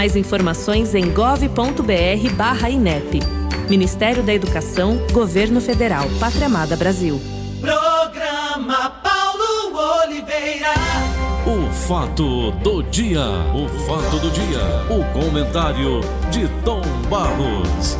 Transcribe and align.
Mais 0.00 0.16
informações 0.16 0.94
em 0.94 1.12
gov.br/inep. 1.12 3.20
Ministério 3.68 4.22
da 4.22 4.32
Educação, 4.32 4.96
Governo 5.12 5.60
Federal, 5.60 6.08
Pátria 6.18 6.46
Amada 6.46 6.74
Brasil. 6.74 7.20
Programa 7.60 8.88
Paulo 9.02 9.76
Oliveira. 10.02 10.72
O 11.46 11.70
fato 11.70 12.50
do 12.62 12.82
dia, 12.84 13.26
o 13.54 13.68
fato 13.84 14.18
do 14.20 14.30
dia, 14.30 14.86
o 14.88 15.04
comentário 15.12 16.00
de 16.30 16.48
Tom 16.64 16.80
Barros. 17.10 17.98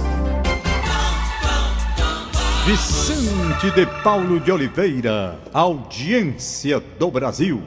Vicente 2.65 3.71
de 3.73 3.85
Paulo 4.03 4.41
de 4.41 4.51
Oliveira, 4.51 5.39
audiência 5.53 6.81
do 6.99 7.11
Brasil. 7.11 7.63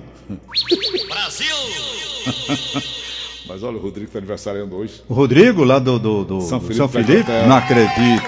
Brasil! 1.08 1.56
Mas 3.54 3.62
olha, 3.62 3.78
o 3.78 3.80
Rodrigo 3.80 4.08
está 4.08 4.18
aniversariando 4.18 4.76
hoje. 4.76 5.04
O 5.08 5.14
Rodrigo, 5.14 5.64
lá 5.64 5.78
do, 5.78 6.00
do, 6.00 6.26
do 6.26 6.42
São 6.42 6.60
Felipe 6.60 6.76
São 6.76 6.88
Felipe? 6.88 7.32
Não 7.48 7.56
acredito. 7.56 8.24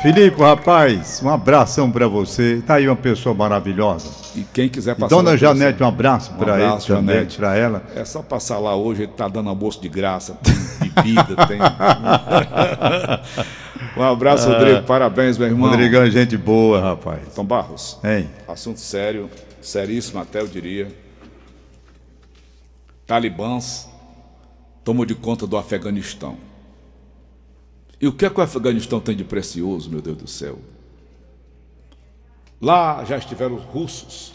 Filipe, 0.00 0.40
rapaz, 0.40 1.20
um 1.22 1.28
abração 1.28 1.92
pra 1.92 2.08
você. 2.08 2.62
Tá 2.66 2.76
aí 2.76 2.88
uma 2.88 2.96
pessoa 2.96 3.34
maravilhosa. 3.34 4.08
E 4.34 4.40
quem 4.44 4.66
quiser 4.66 4.92
E 4.92 4.94
passar 4.94 5.14
Dona 5.14 5.32
lá, 5.32 5.36
Janete, 5.36 5.82
um 5.82 5.86
abraço 5.86 6.30
Um 6.30 6.36
abraço, 6.36 6.90
ele 6.90 7.00
também, 7.00 7.16
Janete. 7.16 7.36
pra 7.36 7.54
ela. 7.54 7.82
É 7.94 8.02
só 8.02 8.22
passar 8.22 8.58
lá 8.58 8.74
hoje, 8.74 9.02
ele 9.02 9.12
tá 9.12 9.28
dando 9.28 9.50
almoço 9.50 9.78
de 9.78 9.90
graça, 9.90 10.38
tem 10.42 10.54
bebida, 10.88 11.46
tem. 11.46 11.58
um 13.94 14.02
abraço, 14.02 14.48
Rodrigo. 14.48 14.84
Parabéns, 14.84 15.36
meu 15.36 15.48
irmão. 15.48 15.68
Rodrigão 15.68 16.02
é 16.02 16.10
gente 16.10 16.38
boa, 16.38 16.80
rapaz. 16.80 17.34
Tom 17.34 17.44
Barros. 17.44 17.98
Hein? 18.02 18.30
Assunto 18.48 18.80
sério, 18.80 19.28
seríssimo 19.60 20.18
até 20.18 20.40
eu 20.40 20.46
diria. 20.46 20.88
Talibãs 23.06 23.89
tomam 24.84 25.04
de 25.04 25.14
conta 25.14 25.46
do 25.46 25.56
Afeganistão. 25.56 26.38
E 28.00 28.06
o 28.06 28.12
que 28.12 28.24
é 28.24 28.30
que 28.30 28.40
o 28.40 28.42
Afeganistão 28.42 29.00
tem 29.00 29.14
de 29.14 29.24
precioso, 29.24 29.90
meu 29.90 30.00
Deus 30.00 30.16
do 30.16 30.26
céu? 30.26 30.58
Lá 32.60 33.04
já 33.04 33.18
estiveram 33.18 33.56
os 33.56 33.64
russos, 33.64 34.32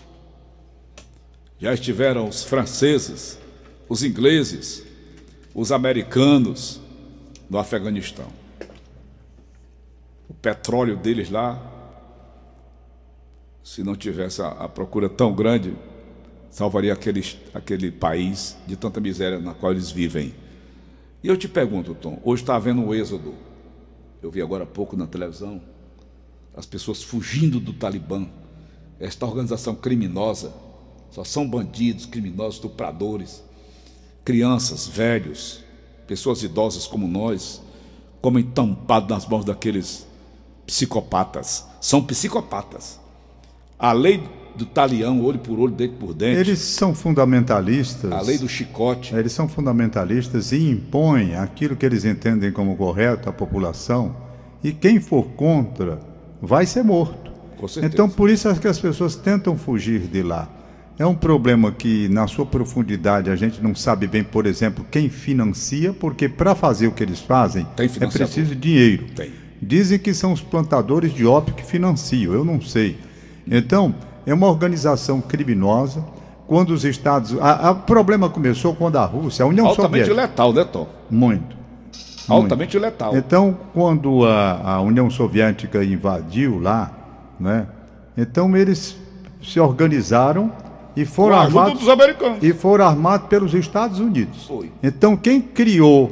já 1.59 1.73
estiveram 1.73 2.27
os 2.27 2.43
franceses, 2.43 3.39
os 3.87 4.03
ingleses, 4.03 4.83
os 5.53 5.71
americanos 5.71 6.79
no 7.49 7.57
Afeganistão. 7.57 8.27
O 10.27 10.33
petróleo 10.33 10.97
deles 10.97 11.29
lá 11.29 11.71
se 13.65 13.83
não 13.83 13.95
tivesse 13.95 14.43
a, 14.43 14.49
a 14.49 14.69
procura 14.69 15.09
tão 15.09 15.33
grande, 15.33 15.73
salvaria 16.51 16.93
aquele, 16.93 17.25
aquele 17.51 17.91
país 17.91 18.55
de 18.67 18.75
tanta 18.75 19.01
miséria 19.01 19.39
na 19.39 19.55
qual 19.55 19.71
eles 19.71 19.89
vivem. 19.89 20.35
E 21.25 21.27
eu 21.27 21.35
te 21.35 21.47
pergunto, 21.47 21.95
Tom, 21.95 22.19
hoje 22.23 22.43
está 22.43 22.55
havendo 22.55 22.83
um 22.83 22.93
êxodo. 22.93 23.33
Eu 24.21 24.29
vi 24.29 24.43
agora 24.43 24.63
há 24.63 24.67
pouco 24.67 24.95
na 24.95 25.07
televisão 25.07 25.59
as 26.55 26.67
pessoas 26.67 27.01
fugindo 27.01 27.59
do 27.59 27.73
Talibã, 27.73 28.27
esta 28.99 29.25
organização 29.25 29.73
criminosa. 29.73 30.53
Só 31.09 31.23
são 31.23 31.49
bandidos, 31.49 32.05
criminosos, 32.05 32.57
estupradores, 32.57 33.43
crianças, 34.23 34.87
velhos, 34.87 35.63
pessoas 36.05 36.43
idosas 36.43 36.85
como 36.85 37.07
nós, 37.07 37.59
como 38.21 38.37
entampados 38.37 39.09
nas 39.09 39.27
mãos 39.27 39.43
daqueles 39.43 40.05
psicopatas. 40.67 41.65
São 41.81 42.03
psicopatas. 42.05 42.99
A 43.79 43.91
lei 43.93 44.21
do 44.57 44.65
talião, 44.65 45.23
olho 45.23 45.39
por 45.39 45.59
olho, 45.59 45.73
dente 45.73 45.95
por 45.95 46.13
dente. 46.13 46.39
Eles 46.39 46.59
são 46.59 46.93
fundamentalistas. 46.93 48.11
A 48.11 48.21
lei 48.21 48.37
do 48.37 48.47
chicote. 48.47 49.15
Eles 49.15 49.31
são 49.31 49.47
fundamentalistas 49.47 50.51
e 50.51 50.69
impõem 50.69 51.35
aquilo 51.35 51.75
que 51.75 51.85
eles 51.85 52.05
entendem 52.05 52.51
como 52.51 52.75
correto 52.75 53.29
à 53.29 53.33
população. 53.33 54.15
E 54.63 54.71
quem 54.71 54.99
for 54.99 55.23
contra 55.35 55.99
vai 56.41 56.65
ser 56.65 56.83
morto. 56.83 57.31
Com 57.57 57.67
certeza. 57.67 57.93
Então, 57.93 58.09
por 58.09 58.29
isso 58.29 58.49
é 58.49 58.53
que 58.55 58.67
as 58.67 58.79
pessoas 58.79 59.15
tentam 59.15 59.57
fugir 59.57 60.01
de 60.01 60.21
lá. 60.21 60.49
É 60.97 61.05
um 61.05 61.15
problema 61.15 61.71
que, 61.71 62.07
na 62.07 62.25
sua 62.25 62.45
profundidade, 62.45 63.29
a 63.29 63.35
gente 63.35 63.61
não 63.61 63.75
sabe 63.75 64.07
bem, 64.07 64.23
por 64.23 64.45
exemplo, 64.45 64.85
quem 64.89 65.09
financia, 65.09 65.91
porque 65.91 66.29
para 66.29 66.55
fazer 66.55 66.87
o 66.87 66.91
que 66.91 67.03
eles 67.03 67.19
fazem 67.19 67.67
é 67.77 68.07
preciso 68.07 68.55
dinheiro. 68.55 69.07
Tem. 69.13 69.31
Dizem 69.61 69.99
que 69.99 70.13
são 70.13 70.31
os 70.31 70.41
plantadores 70.41 71.13
de 71.13 71.25
ópio 71.25 71.53
que 71.53 71.65
financiam, 71.65 72.33
eu 72.33 72.45
não 72.45 72.61
sei. 72.61 72.97
Então, 73.45 73.93
é 74.25 74.33
uma 74.33 74.47
organização 74.47 75.21
criminosa. 75.21 76.03
Quando 76.47 76.69
os 76.71 76.85
Estados. 76.85 77.33
O 77.33 77.75
problema 77.87 78.29
começou 78.29 78.75
quando 78.75 78.97
a 78.97 79.05
Rússia, 79.05 79.43
a 79.43 79.47
União 79.47 79.65
Altamente 79.65 80.05
Soviética. 80.05 80.21
letal, 80.21 80.53
né, 80.53 80.63
Tom? 80.63 80.87
Muito. 81.09 81.55
Altamente 82.27 82.77
letal. 82.77 83.15
Então, 83.15 83.57
quando 83.73 84.25
a, 84.25 84.73
a 84.75 84.81
União 84.81 85.09
Soviética 85.09 85.83
invadiu 85.83 86.59
lá, 86.59 86.91
né? 87.39 87.67
Então 88.17 88.55
eles 88.55 88.95
se 89.43 89.59
organizaram 89.59 90.51
e 90.95 91.03
foram 91.05 91.35
a 91.35 91.41
armados 91.41 91.79
dos 91.79 91.89
americanos. 91.89 92.39
e 92.41 92.53
foram 92.53 92.85
armados 92.85 93.27
pelos 93.27 93.53
Estados 93.53 93.99
Unidos. 93.99 94.45
Foi. 94.45 94.71
Então, 94.81 95.17
quem 95.17 95.41
criou 95.41 96.11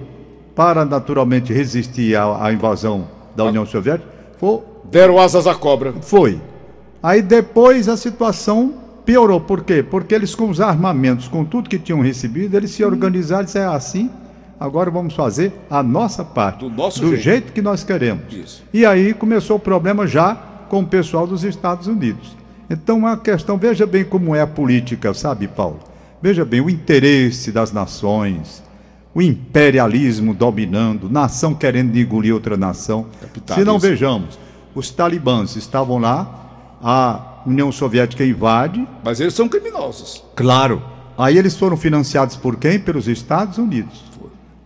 para 0.56 0.84
naturalmente 0.84 1.54
resistir 1.54 2.16
à, 2.16 2.46
à 2.46 2.54
invasão 2.54 3.08
da 3.36 3.46
União 3.46 3.66
Soviética 3.66 4.08
foi, 4.38 4.60
Deram 4.86 5.18
asas 5.20 5.48
à 5.48 5.56
cobra. 5.56 5.94
foi. 6.02 6.40
Aí 7.04 7.22
depois 7.22 7.90
a 7.90 7.98
situação 7.98 8.76
piorou. 9.06 9.42
Por 9.42 9.66
quê? 9.66 9.84
Porque 9.84 10.16
eles 10.16 10.34
com 10.34 10.50
os 10.50 10.62
armamentos, 10.62 11.28
com 11.28 11.44
tudo 11.44 11.70
que 11.70 11.78
tinham 11.78 12.00
recebido, 12.00 12.56
eles 12.56 12.72
se 12.72 12.84
organizaram 12.84 13.44
e 13.44 13.46
disseram 13.46 13.74
"É 13.74 13.76
assim, 13.76 14.10
agora 14.58 14.90
vamos 14.90 15.14
fazer 15.14 15.52
a 15.70 15.84
nossa 15.84 16.24
parte. 16.24 16.60
Do 16.60 16.70
nosso 16.70 17.02
do 17.02 17.10
jeito." 17.10 17.22
jeito 17.22 17.52
que 17.52 17.62
nós 17.62 17.84
queremos. 17.84 18.24
Isso. 18.32 18.64
E 18.74 18.86
aí 18.86 19.14
começou 19.14 19.58
o 19.58 19.60
problema 19.60 20.08
já 20.08 20.34
com 20.70 20.80
o 20.80 20.88
pessoal 20.88 21.28
dos 21.28 21.44
Estados 21.44 21.88
Unidos. 21.88 22.38
Então, 22.70 22.98
uma 23.00 23.18
questão, 23.18 23.58
veja 23.58 23.86
bem 23.86 24.06
como 24.06 24.34
é 24.34 24.42
a 24.42 24.48
política, 24.48 25.14
sabe, 25.14 25.50
Paulo? 25.50 25.80
Veja 26.22 26.46
bem, 26.46 26.62
o 26.62 26.70
interesse 26.70 27.52
das 27.52 27.74
nações, 27.74 28.64
o 29.14 29.22
imperialismo 29.22 30.34
dominando, 30.34 31.10
nação 31.10 31.54
querendo 31.54 31.96
engolir 31.98 32.34
outra 32.34 32.56
nação. 32.56 33.08
Se 33.54 33.66
não 33.66 33.78
vejamos, 33.78 34.40
os 34.74 34.90
talibãs 34.90 35.58
estavam 35.58 36.00
lá, 36.00 36.43
a 36.84 37.42
União 37.46 37.72
Soviética 37.72 38.26
invade, 38.26 38.86
Mas 39.04 39.20
eles 39.22 39.34
são 39.34 39.48
criminosos. 39.48 40.24
Claro. 40.36 40.84
Aí 41.18 41.38
eles 41.38 41.56
foram 41.56 41.78
financiados 41.78 42.36
por 42.36 42.58
quem? 42.58 42.80
Pelos 42.80 43.08
Estados 43.08 43.58
Unidos. 43.58 44.04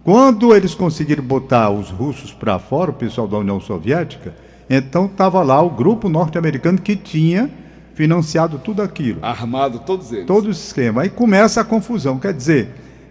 Quando 0.03 0.55
eles 0.55 0.73
conseguiram 0.73 1.23
botar 1.23 1.69
os 1.69 1.89
russos 1.89 2.33
para 2.33 2.57
fora, 2.57 2.91
o 2.91 2.93
pessoal 2.93 3.27
da 3.27 3.37
União 3.37 3.59
Soviética, 3.59 4.33
então 4.69 5.05
estava 5.05 5.43
lá 5.43 5.61
o 5.61 5.69
grupo 5.69 6.07
norte-americano 6.07 6.79
que 6.79 6.95
tinha 6.95 7.49
financiado 7.93 8.57
tudo 8.59 8.81
aquilo. 8.81 9.19
Armado 9.21 9.79
todos 9.79 10.11
eles. 10.11 10.25
Todo 10.25 10.47
o 10.47 10.51
esquema. 10.51 11.01
Aí 11.01 11.09
começa 11.09 11.59
a 11.59 11.63
confusão. 11.63 12.17
Quer 12.19 12.33
dizer, 12.33 12.69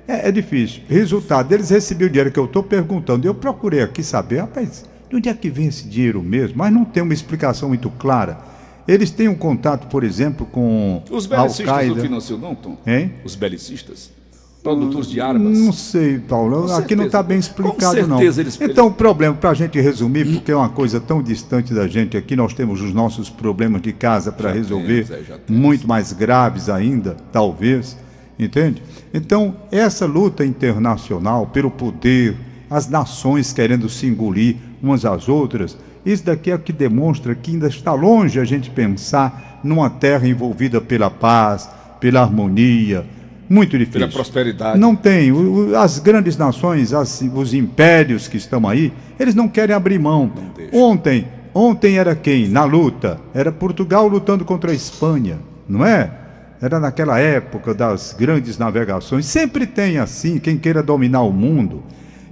é, 0.09 0.29
é 0.29 0.33
difícil. 0.33 0.83
Resultado, 0.89 1.53
eles 1.53 1.69
receberam 1.69 2.09
o 2.09 2.11
dinheiro 2.11 2.33
que 2.33 2.39
eu 2.39 2.47
estou 2.47 2.63
perguntando. 2.63 3.27
Eu 3.27 3.35
procurei 3.35 3.83
aqui 3.83 4.03
saber, 4.03 4.39
rapaz, 4.39 4.85
de 5.11 5.17
onde 5.17 5.29
é 5.29 5.35
que 5.35 5.51
vem 5.51 5.67
esse 5.67 5.87
dinheiro 5.87 6.23
mesmo? 6.23 6.57
Mas 6.57 6.73
não 6.73 6.85
tem 6.85 7.03
uma 7.03 7.13
explicação 7.13 7.69
muito 7.69 7.91
clara. 7.91 8.56
Eles 8.87 9.11
têm 9.11 9.29
um 9.29 9.35
contato, 9.35 9.89
por 9.89 10.05
exemplo, 10.05 10.47
com 10.47 11.03
Os 11.11 11.27
belicistas 11.27 11.89
não 11.89 11.97
financiam, 11.97 12.39
não, 12.39 12.55
Tom? 12.55 12.77
Hein? 12.87 13.13
Os 13.25 13.35
belicistas? 13.35 14.11
Produtores 14.63 15.09
de 15.09 15.21
armas? 15.21 15.57
Não 15.59 15.73
sei, 15.73 16.19
Paulo. 16.19 16.67
Com 16.67 16.73
Aqui 16.75 16.97
não 16.97 17.07
está 17.07 17.23
bem 17.23 17.37
Com 17.37 17.41
explicado, 17.41 18.07
não. 18.09 18.19
certeza 18.19 18.41
eles- 18.41 18.61
Então, 18.61 18.89
o 18.89 18.93
problema, 18.93 19.35
para 19.35 19.51
a 19.51 19.55
gente 19.55 19.81
resumir, 19.81 20.25
porque 20.25 20.51
é 20.51 20.57
uma 20.57 20.69
coisa 20.69 20.99
tão 21.01 21.23
distante 21.23 21.73
da 21.73 21.87
gente 21.87 22.17
aqui, 22.17 22.35
nós 22.35 22.53
temos 22.53 22.81
os 22.81 22.93
nossos 22.93 23.31
problemas 23.31 23.81
de 23.83 23.93
casa 23.93 24.33
para 24.33 24.51
resolver, 24.53 25.05
temos, 25.07 25.31
é, 25.31 25.39
temos. 25.39 25.63
muito 25.63 25.87
mais 25.87 26.13
graves 26.13 26.69
ainda, 26.69 27.17
talvez, 27.31 27.97
entende? 28.37 28.83
Então, 29.15 29.55
essa 29.71 30.05
luta 30.05 30.45
internacional 30.45 31.47
pelo 31.47 31.71
poder, 31.71 32.37
as 32.69 32.89
nações 32.89 33.53
querendo 33.53 33.89
se 33.89 34.07
engolir 34.07 34.57
umas 34.83 35.05
às 35.05 35.29
outras, 35.29 35.77
isso 36.07 36.25
daqui 36.25 36.51
é 36.51 36.55
o 36.55 36.59
que 36.59 36.73
demonstra 36.73 37.35
que 37.35 37.51
ainda 37.51 37.67
está 37.69 37.93
longe 37.93 38.39
a 38.41 38.45
gente 38.45 38.71
pensar 38.71 39.61
numa 39.63 39.91
terra 39.91 40.27
envolvida 40.27 40.81
pela 40.81 41.11
paz, 41.11 41.69
pela 42.01 42.23
harmonia. 42.23 43.05
Muito 43.49 43.77
difícil. 43.79 44.01
Pela 44.01 44.13
prosperidade. 44.13 44.79
Não 44.79 44.97
tem. 44.97 45.31
As 45.77 45.99
grandes 45.99 46.37
nações, 46.37 46.93
as- 46.93 47.23
os 47.35 47.53
impérios 47.55 48.27
que 48.29 48.37
estão 48.37 48.67
aí, 48.69 48.93
eles 49.21 49.35
não 49.35 49.49
querem 49.49 49.75
abrir 49.75 49.99
mão. 50.01 50.33
Ontem, 50.73 51.27
ontem 51.55 51.97
era 51.99 52.15
quem? 52.17 52.49
Na 52.49 52.65
luta. 52.65 53.21
Era 53.35 53.53
Portugal 53.53 54.09
lutando 54.09 54.45
contra 54.45 54.71
a 54.73 54.75
Espanha, 54.75 55.39
não 55.69 55.85
é? 55.87 56.11
Era 56.61 56.81
naquela 56.81 57.19
época 57.21 57.73
das 57.75 58.15
grandes 58.19 58.59
navegações. 58.59 59.27
Sempre 59.27 59.67
tem 59.67 59.99
assim, 59.99 60.39
quem 60.39 60.57
queira 60.57 60.83
dominar 60.83 61.23
o 61.23 61.33
mundo. 61.33 61.83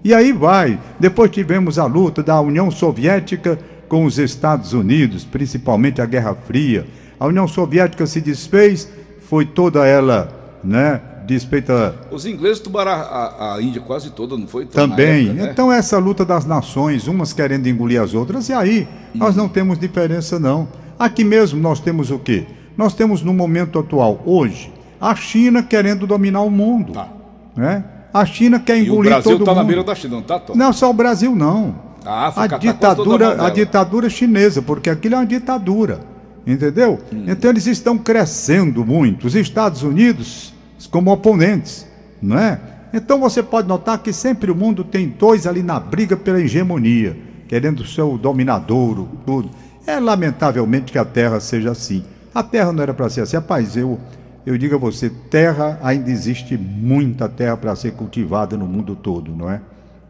E 0.04 0.12
aí 0.12 0.32
vai. 0.32 0.78
Depois 1.00 1.30
tivemos 1.30 1.78
a 1.78 1.86
luta 1.86 2.22
da 2.22 2.38
União 2.40 2.70
Soviética 2.70 3.58
com 3.88 4.04
os 4.04 4.18
Estados 4.18 4.74
Unidos, 4.74 5.24
principalmente 5.24 6.00
a 6.02 6.06
Guerra 6.06 6.34
Fria. 6.46 6.86
A 7.18 7.26
União 7.26 7.48
Soviética 7.48 8.06
se 8.06 8.20
desfez, 8.20 8.88
foi 9.20 9.46
toda 9.46 9.86
ela, 9.86 10.58
né, 10.62 11.00
Despeito 11.26 11.72
a, 11.72 11.94
Os 12.10 12.26
ingleses 12.26 12.60
tomaram 12.60 12.90
a, 12.90 13.54
a- 13.54 13.62
Índia 13.62 13.80
quase 13.80 14.10
toda, 14.10 14.36
não 14.36 14.46
foi? 14.46 14.66
Também. 14.66 15.28
época, 15.28 15.42
né? 15.42 15.50
Então, 15.50 15.72
essa 15.72 15.96
luta 15.98 16.22
das 16.22 16.44
nações, 16.44 17.08
umas 17.08 17.32
querendo 17.32 17.66
engolir 17.66 17.98
as 18.02 18.12
outras, 18.12 18.50
e 18.50 18.52
aí 18.52 18.86
nós 19.14 19.34
não 19.34 19.48
temos 19.48 19.78
diferença, 19.78 20.38
não. 20.38 20.68
Aqui 20.98 21.24
mesmo 21.24 21.58
nós 21.58 21.80
temos 21.80 22.10
o 22.10 22.18
quê? 22.18 22.44
Nós 22.76 22.92
temos 22.92 23.22
no 23.22 23.32
momento 23.32 23.78
atual, 23.78 24.22
hoje, 24.26 24.70
a 25.00 25.14
China 25.14 25.62
querendo 25.62 26.06
dominar 26.06 26.42
o 26.42 26.50
mundo. 26.50 26.92
Tá. 26.92 27.08
Né? 27.56 27.84
A 28.14 28.24
China 28.24 28.60
quer 28.60 28.74
o 28.74 28.78
engolir 28.78 29.10
Brasil 29.10 29.32
todo 29.32 29.40
está 29.40 29.50
mundo. 29.52 29.60
na 29.60 29.64
beira 29.64 29.82
da 29.82 29.94
China, 29.94 30.14
não 30.14 30.22
tá, 30.22 30.38
Tom? 30.38 30.54
Não 30.54 30.72
só 30.72 30.88
o 30.88 30.92
Brasil, 30.92 31.34
não. 31.34 31.74
A 32.04 32.10
A 32.10 32.26
África 32.28 32.48
tá 32.48 32.58
toda 32.58 32.72
ditadura, 32.72 33.36
mão 33.36 33.46
a 33.46 33.50
ditadura 33.50 34.08
chinesa, 34.08 34.62
porque 34.62 34.88
aquilo 34.88 35.16
é 35.16 35.18
uma 35.18 35.26
ditadura. 35.26 36.00
Entendeu? 36.46 37.00
Hum. 37.12 37.24
Então 37.26 37.50
eles 37.50 37.66
estão 37.66 37.98
crescendo 37.98 38.84
muito. 38.84 39.26
Os 39.26 39.34
Estados 39.34 39.82
Unidos 39.82 40.52
como 40.90 41.10
oponentes, 41.10 41.86
não 42.22 42.38
é? 42.38 42.60
Então 42.92 43.18
você 43.18 43.42
pode 43.42 43.66
notar 43.66 43.98
que 43.98 44.12
sempre 44.12 44.50
o 44.52 44.54
mundo 44.54 44.84
tem 44.84 45.08
dois 45.08 45.46
ali 45.46 45.62
na 45.62 45.80
briga 45.80 46.16
pela 46.16 46.40
hegemonia, 46.40 47.16
querendo 47.48 47.84
ser 47.84 48.02
o 48.02 48.16
dominador, 48.16 49.00
o 49.00 49.08
tudo. 49.26 49.50
É 49.86 49.98
lamentavelmente 49.98 50.92
que 50.92 50.98
a 50.98 51.04
Terra 51.04 51.40
seja 51.40 51.72
assim. 51.72 52.04
A 52.34 52.42
Terra 52.42 52.72
não 52.72 52.82
era 52.82 52.94
para 52.94 53.08
ser 53.08 53.22
assim. 53.22 53.36
Rapaz, 53.36 53.76
eu, 53.76 53.98
eu 54.46 54.56
digo 54.58 54.74
a 54.74 54.78
você, 54.78 55.10
terra, 55.30 55.78
ainda 55.82 56.10
existe 56.10 56.56
muita 56.56 57.28
terra 57.28 57.56
para 57.56 57.74
ser 57.76 57.92
cultivada 57.92 58.56
no 58.56 58.66
mundo 58.66 58.94
todo, 58.94 59.30
não 59.34 59.50
é? 59.50 59.60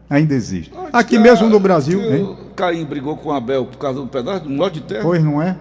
Ainda 0.09 0.33
existe. 0.35 0.71
Aqui 0.93 1.11
Que 1.17 1.19
mesmo 1.19 1.47
a- 1.47 1.49
no 1.49 1.59
Brasil, 1.59 1.99
hein? 2.13 2.35
Caim 2.55 2.85
brigou 2.85 3.17
com 3.17 3.31
Abel 3.31 3.65
por 3.65 3.77
causa 3.77 3.99
de 3.99 4.05
um 4.05 4.07
pedaço 4.07 4.45
de 4.47 4.53
um 4.53 4.57
lote 4.57 4.79
de 4.79 4.85
terra. 4.87 5.01
Pois 5.03 5.23
não 5.23 5.41
é? 5.41 5.57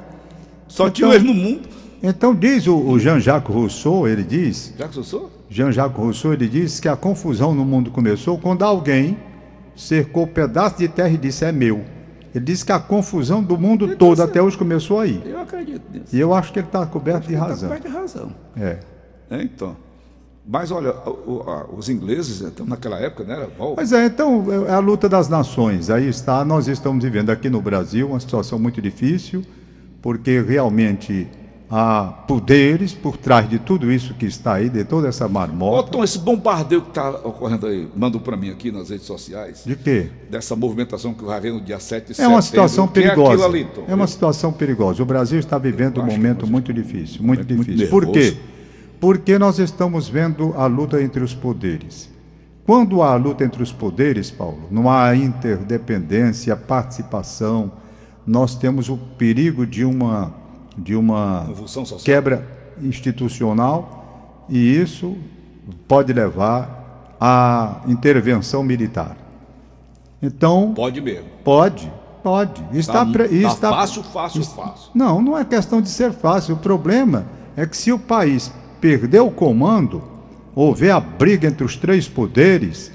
Só 0.68 0.90
tinha 0.90 1.08
Então- 1.08 1.18
ele 1.18 1.26
no 1.26 1.34
mundo. 1.34 1.68
Então 2.02 2.34
diz 2.34 2.66
o, 2.66 2.76
o 2.76 2.98
Jean-Jacques 2.98 3.52
Rousseau, 3.54 4.06
ele 4.06 4.22
diz, 4.22 4.74
eu 4.78 5.02
sou? 5.02 5.30
Jean-Jacques 5.48 5.96
Rousseau, 5.96 6.34
ele 6.34 6.46
diz 6.46 6.78
que 6.78 6.88
a 6.88 6.94
confusão 6.96 7.54
no 7.54 7.64
mundo 7.64 7.90
começou 7.90 8.36
quando 8.36 8.62
alguém 8.62 9.16
cercou 9.74 10.24
um 10.24 10.26
pedaço 10.26 10.76
de 10.78 10.88
terra 10.88 11.08
e 11.08 11.16
disse 11.16 11.44
é 11.46 11.50
meu. 11.52 11.82
Ele 12.34 12.44
diz 12.44 12.62
que 12.64 12.72
a 12.72 12.80
confusão 12.80 13.42
do 13.42 13.56
mundo 13.56 13.96
todo 13.96 14.20
até 14.22 14.42
hoje 14.42 14.58
começou 14.58 14.98
aí. 15.00 15.22
Eu 15.24 15.38
acredito 15.40 15.82
nisso. 15.92 16.14
E 16.14 16.18
eu 16.18 16.34
acho 16.34 16.52
que 16.52 16.58
ele 16.58 16.66
está 16.66 16.84
coberto 16.84 17.28
de 17.28 17.34
Ele 17.34 17.40
tá 17.40 17.46
razão. 17.46 17.68
coberto 17.68 17.88
de 17.88 17.94
razão. 17.94 18.32
É. 18.56 18.78
É, 19.30 19.42
então. 19.42 19.76
Mas 20.46 20.70
olha, 20.70 20.90
o- 21.06 21.76
os 21.76 21.88
ingleses, 21.88 22.42
então, 22.42 22.66
naquela 22.66 22.98
época, 22.98 23.24
né? 23.24 23.34
Era 23.34 23.46
bom. 23.46 23.74
Pois 23.76 23.92
é, 23.92 24.04
então 24.06 24.44
é 24.68 24.72
a 24.72 24.78
luta 24.78 25.08
das 25.08 25.28
nações. 25.28 25.88
Aí 25.88 26.06
está, 26.08 26.44
nós 26.44 26.68
estamos 26.68 27.02
vivendo 27.02 27.30
aqui 27.30 27.48
no 27.48 27.62
Brasil 27.62 28.08
uma 28.08 28.20
situação 28.20 28.58
muito 28.58 28.82
difícil, 28.82 29.42
porque 30.02 30.42
realmente 30.42 31.28
há 31.76 32.04
poderes 32.28 32.94
por 32.94 33.16
trás 33.16 33.50
de 33.50 33.58
tudo 33.58 33.90
isso 33.90 34.14
que 34.14 34.26
está 34.26 34.54
aí, 34.54 34.68
de 34.68 34.84
toda 34.84 35.08
essa 35.08 35.26
Ô, 35.26 35.28
marmota. 35.28 35.90
Tom, 35.90 36.04
esse 36.04 36.20
bombardeio 36.20 36.82
que 36.82 36.90
está 36.90 37.10
ocorrendo 37.10 37.66
aí, 37.66 37.88
mandou 37.96 38.20
para 38.20 38.36
mim 38.36 38.48
aqui 38.48 38.70
nas 38.70 38.90
redes 38.90 39.06
sociais, 39.06 39.64
De 39.66 39.74
quê? 39.74 40.08
dessa 40.30 40.54
movimentação 40.54 41.12
que 41.12 41.24
vai 41.24 41.36
haver 41.36 41.52
no 41.52 41.60
dia 41.60 41.80
7 41.80 42.14
de 42.14 42.20
É 42.20 42.28
uma 42.28 42.42
situação 42.42 42.86
que 42.86 42.94
perigosa. 42.94 43.42
É, 43.42 43.46
ali, 43.46 43.64
Tom? 43.64 43.84
É 43.88 43.94
uma 43.94 44.06
situação 44.06 44.52
perigosa. 44.52 45.02
O 45.02 45.06
Brasil 45.06 45.40
está 45.40 45.58
vivendo 45.58 46.00
um 46.00 46.06
momento 46.06 46.46
é 46.46 46.48
muito 46.48 46.72
difícil, 46.72 47.20
muito 47.20 47.40
momento 47.40 47.56
muito 47.56 47.70
difícil. 47.72 47.90
Por 47.90 48.06
quê? 48.06 48.36
Porque 49.00 49.36
nós 49.36 49.58
estamos 49.58 50.08
vendo 50.08 50.54
a 50.56 50.66
luta 50.66 51.02
entre 51.02 51.24
os 51.24 51.34
poderes. 51.34 52.08
Quando 52.64 53.02
há 53.02 53.16
luta 53.16 53.44
entre 53.44 53.60
os 53.60 53.72
poderes, 53.72 54.30
Paulo, 54.30 54.68
não 54.70 54.88
há 54.88 55.14
interdependência, 55.16 56.54
participação, 56.54 57.72
nós 58.24 58.54
temos 58.54 58.88
o 58.88 58.96
perigo 58.96 59.66
de 59.66 59.84
uma 59.84 60.43
de 60.76 60.94
uma 60.94 61.46
quebra 62.04 62.46
institucional 62.82 64.44
e 64.48 64.58
isso 64.80 65.16
pode 65.88 66.12
levar 66.12 67.16
à 67.20 67.80
intervenção 67.86 68.62
militar. 68.62 69.16
Então, 70.22 70.72
Pode 70.74 71.00
mesmo. 71.00 71.26
Pode, 71.44 71.90
pode. 72.22 72.62
Está, 72.72 73.04
Tá- 73.04 73.12
pre- 73.12 73.28
tá 73.28 73.34
está 73.34 73.70
fácil, 73.70 74.02
fácil, 74.02 74.42
fácil. 74.44 74.90
Não, 74.94 75.20
não 75.20 75.36
é 75.36 75.44
questão 75.44 75.80
de 75.82 75.88
ser 75.88 76.12
fácil. 76.12 76.54
O 76.54 76.58
problema 76.58 77.26
é 77.56 77.66
que 77.66 77.76
se 77.76 77.92
o 77.92 77.98
país 77.98 78.50
perder 78.80 79.20
o 79.20 79.30
comando, 79.30 80.02
houver 80.54 80.90
a 80.90 81.00
briga 81.00 81.46
entre 81.48 81.64
os 81.64 81.76
três 81.76 82.08
poderes, 82.08 82.90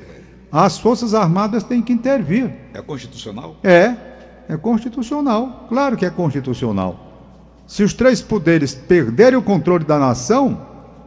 as 0.51 0.79
Forças 0.79 1.13
Armadas 1.13 1.63
têm 1.63 1.81
que 1.81 1.93
intervir. 1.93 2.51
É 2.73 2.81
constitucional? 2.81 3.55
É, 3.63 3.95
é 4.47 4.57
constitucional. 4.57 5.65
Claro 5.69 5.95
que 5.95 6.05
é 6.05 6.09
constitucional. 6.09 7.08
Se 7.69 7.83
os 7.83 7.93
três 7.93 8.19
poderes 8.19 8.73
perderem 8.73 9.37
o 9.37 9.43
controle 9.43 9.85
da 9.85 9.99
nação, 9.99 10.59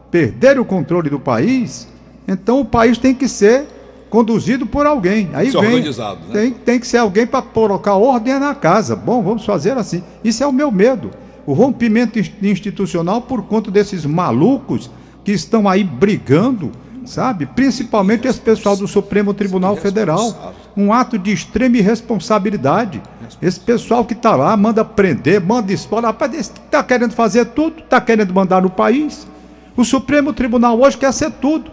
perderem 0.09 0.61
o 0.61 0.65
controle 0.65 1.09
do 1.09 1.19
país, 1.19 1.89
então 2.25 2.61
o 2.61 2.65
país 2.65 2.97
tem 2.97 3.13
que 3.13 3.27
ser 3.27 3.65
conduzido 4.09 4.65
por 4.65 4.85
alguém. 4.85 5.29
Aí 5.33 5.51
Ser 5.51 5.59
vem. 5.59 5.73
organizado, 5.73 6.21
né? 6.27 6.31
Tem, 6.31 6.51
tem 6.53 6.79
que 6.79 6.87
ser 6.87 6.99
alguém 6.99 7.27
para 7.27 7.41
colocar 7.41 7.95
ordem 7.95 8.39
na 8.39 8.55
casa. 8.55 8.95
Bom, 8.95 9.21
vamos 9.21 9.43
fazer 9.45 9.77
assim. 9.77 10.01
Isso 10.23 10.41
é 10.41 10.47
o 10.47 10.53
meu 10.53 10.71
medo. 10.71 11.11
O 11.45 11.51
rompimento 11.51 12.17
ins- 12.17 12.31
institucional 12.41 13.23
por 13.23 13.43
conta 13.43 13.69
desses 13.69 14.05
malucos 14.05 14.89
que 15.25 15.33
estão 15.33 15.67
aí 15.67 15.83
brigando, 15.83 16.71
sabe? 17.05 17.45
Principalmente 17.45 18.27
esse 18.27 18.39
pessoal 18.39 18.75
do 18.75 18.87
Supremo 18.87 19.33
Tribunal 19.33 19.75
Federal. 19.75 20.53
Um 20.75 20.91
ato 20.91 21.17
de 21.17 21.31
extrema 21.31 21.77
irresponsabilidade. 21.77 23.01
Esse 23.41 23.59
pessoal 23.59 24.05
que 24.05 24.13
está 24.13 24.35
lá 24.35 24.55
manda 24.55 24.83
prender, 24.83 25.41
manda 25.41 25.71
expor. 25.71 26.03
Rapaz, 26.03 26.33
está 26.33 26.83
querendo 26.83 27.13
fazer 27.13 27.45
tudo, 27.45 27.79
está 27.79 27.99
querendo 27.99 28.33
mandar 28.33 28.61
no 28.61 28.69
país. 28.69 29.27
O 29.75 29.83
Supremo 29.83 30.33
Tribunal 30.33 30.79
hoje 30.79 30.97
quer 30.97 31.11
ser 31.13 31.31
tudo. 31.31 31.71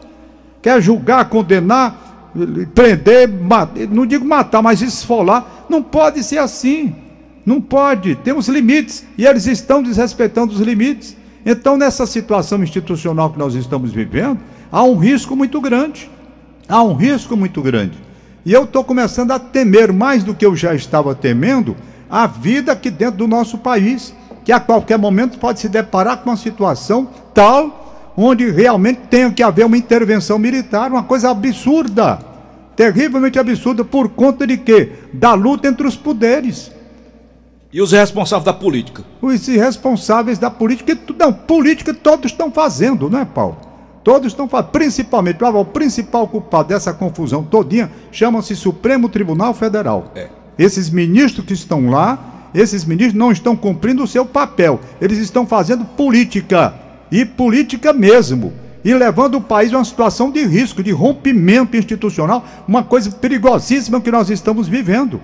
Quer 0.63 0.81
julgar, 0.83 1.29
condenar, 1.29 2.31
prender, 2.75 3.27
matar, 3.29 3.87
não 3.89 4.05
digo 4.05 4.27
matar, 4.27 4.63
mas 4.63 4.83
esfolar. 4.83 5.65
Não 5.69 5.83
pode 5.83 6.23
ser 6.23 6.39
assim. 6.39 6.95
Não 7.45 7.61
pode. 7.61 8.15
Temos 8.17 8.49
limites 8.49 9.07
e 9.17 9.27
eles 9.27 9.47
estão 9.47 9.83
desrespeitando 9.83 10.53
os 10.53 10.61
limites. 10.61 11.17
Então, 11.45 11.77
nessa 11.77 12.07
situação 12.07 12.63
institucional 12.63 13.31
que 13.31 13.39
nós 13.39 13.55
estamos 13.55 13.93
vivendo, 13.93 14.39
há 14.71 14.83
um 14.83 14.97
risco 14.97 15.35
muito 15.35 15.61
grande. 15.61 16.11
Há 16.69 16.83
um 16.83 16.95
risco 16.95 17.37
muito 17.37 17.61
grande. 17.61 17.99
E 18.45 18.53
eu 18.53 18.65
estou 18.65 18.85
começando 18.85 19.33
a 19.33 19.39
temer, 19.39 19.93
mais 19.93 20.25
do 20.25 20.35
que 20.35 20.47
eu 20.47 20.57
já 20.57 20.75
estava 20.75 21.15
temendo, 21.15 21.77
a 22.09 22.27
vida 22.27 22.73
aqui 22.73 22.91
dentro 22.91 23.19
do 23.19 23.29
nosso 23.29 23.59
país, 23.59 24.15
que 24.45 24.53
a 24.53 24.61
qualquer 24.61 24.99
momento 24.99 25.39
pode 25.39 25.61
se 25.61 25.69
deparar 25.69 26.19
com 26.19 26.31
uma 26.31 26.37
situação 26.37 27.09
tal, 27.35 28.13
onde 28.17 28.51
realmente 28.51 29.01
tenha 29.11 29.31
que 29.31 29.43
haver 29.43 29.67
uma 29.67 29.77
intervenção 29.77 30.39
militar, 30.39 30.91
uma 30.91 31.03
coisa 31.03 31.31
absurda, 31.31 32.19
terrivelmente 32.75 33.39
absurda, 33.39 33.85
por 33.85 34.09
conta 34.09 34.47
de 34.47 34.57
quê? 34.57 34.93
Da 35.13 35.35
luta 35.35 35.69
entre 35.69 35.87
os 35.87 35.97
poderes 35.97 36.73
E 37.73 37.81
os 37.81 37.93
responsáveis 37.93 38.45
da 38.45 38.53
política? 38.53 39.05
os 39.21 39.47
irresponsáveis 39.49 40.39
da 40.39 40.51
política. 40.51 40.99
Não, 41.19 41.33
política 41.33 41.93
todos 41.93 42.33
estão 42.33 42.51
fazendo, 42.51 43.09
não 43.11 43.21
é, 43.21 43.25
Paulo? 43.25 43.70
Todos 44.03 44.29
estão 44.29 44.49
fazendo. 44.49 44.71
Principalmente, 44.71 45.43
o 45.43 45.65
principal 45.65 46.27
culpado 46.27 46.69
dessa 46.69 46.93
confusão 46.93 47.43
todinha 47.43 47.91
chama-se 48.11 48.57
Supremo 48.57 49.09
Tribunal 49.09 49.53
Federal. 49.55 50.11
É. 50.15 50.29
Esses 50.59 50.91
ministros 50.91 51.45
que 51.45 51.53
estão 51.53 51.89
lá, 51.91 52.49
esses 52.55 52.85
ministros 52.85 53.19
não 53.19 53.31
estão 53.31 53.57
cumprindo 53.57 54.03
o 54.03 54.09
seu 54.09 54.25
papel. 54.25 54.81
Eles 55.01 55.19
estão 55.19 55.47
fazendo 55.47 55.85
política. 55.85 56.75
E 57.11 57.25
política 57.25 57.93
mesmo. 57.93 58.53
E 58.85 58.95
levando 58.95 59.37
o 59.37 59.41
país 59.41 59.73
a 59.73 59.79
uma 59.79 59.85
situação 59.85 60.31
de 60.31 60.45
risco, 60.45 60.83
de 60.83 60.91
rompimento 60.91 61.77
institucional, 61.77 62.45
uma 62.67 62.83
coisa 62.83 63.11
perigosíssima 63.11 64.01
que 64.01 64.11
nós 64.11 64.31
estamos 64.31 64.69
vivendo. 64.69 65.21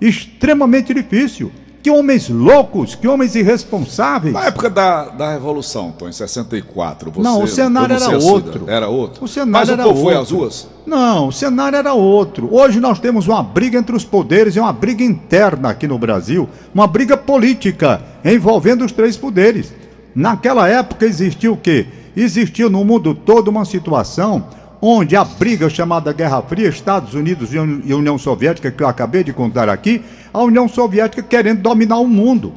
Extremamente 0.00 0.94
difícil. 0.94 1.52
Que 1.84 1.90
homens 1.90 2.30
loucos, 2.30 2.94
que 2.94 3.06
homens 3.06 3.34
irresponsáveis. 3.34 4.32
Na 4.32 4.46
época 4.46 4.70
da, 4.70 5.10
da 5.10 5.32
Revolução, 5.34 5.92
Tom, 5.92 6.08
em 6.08 6.12
64, 6.12 7.10
você... 7.10 7.22
Não, 7.22 7.42
o 7.42 7.46
cenário 7.46 7.94
era 7.94 8.16
outro. 8.16 8.64
Era 8.66 8.88
outro? 8.88 9.22
O 9.22 9.28
cenário 9.28 9.52
Mas 9.52 9.68
era 9.68 9.82
o 9.82 9.88
povo 9.90 10.02
foi 10.02 10.14
outro. 10.14 10.22
às 10.22 10.30
ruas? 10.30 10.68
Não, 10.86 11.28
o 11.28 11.32
cenário 11.32 11.76
era 11.76 11.92
outro. 11.92 12.48
Hoje 12.50 12.80
nós 12.80 12.98
temos 12.98 13.28
uma 13.28 13.42
briga 13.42 13.78
entre 13.78 13.94
os 13.94 14.02
poderes, 14.02 14.56
é 14.56 14.62
uma 14.62 14.72
briga 14.72 15.04
interna 15.04 15.68
aqui 15.68 15.86
no 15.86 15.98
Brasil, 15.98 16.48
uma 16.74 16.86
briga 16.86 17.18
política 17.18 18.00
envolvendo 18.24 18.82
os 18.82 18.90
três 18.90 19.18
poderes. 19.18 19.70
Naquela 20.14 20.66
época 20.66 21.04
existiu 21.04 21.52
o 21.52 21.56
quê? 21.58 21.86
Existiu 22.16 22.70
no 22.70 22.82
mundo 22.82 23.14
todo 23.14 23.48
uma 23.48 23.66
situação 23.66 24.46
onde 24.86 25.16
a 25.16 25.24
briga 25.24 25.70
chamada 25.70 26.12
Guerra 26.12 26.42
Fria, 26.42 26.68
Estados 26.68 27.14
Unidos 27.14 27.54
e 27.54 27.58
Uni- 27.58 27.94
União 27.94 28.18
Soviética, 28.18 28.70
que 28.70 28.82
eu 28.82 28.86
acabei 28.86 29.24
de 29.24 29.32
contar 29.32 29.66
aqui, 29.66 30.02
a 30.30 30.42
União 30.42 30.68
Soviética 30.68 31.22
querendo 31.22 31.62
dominar 31.62 31.98
o 31.98 32.06
mundo 32.06 32.52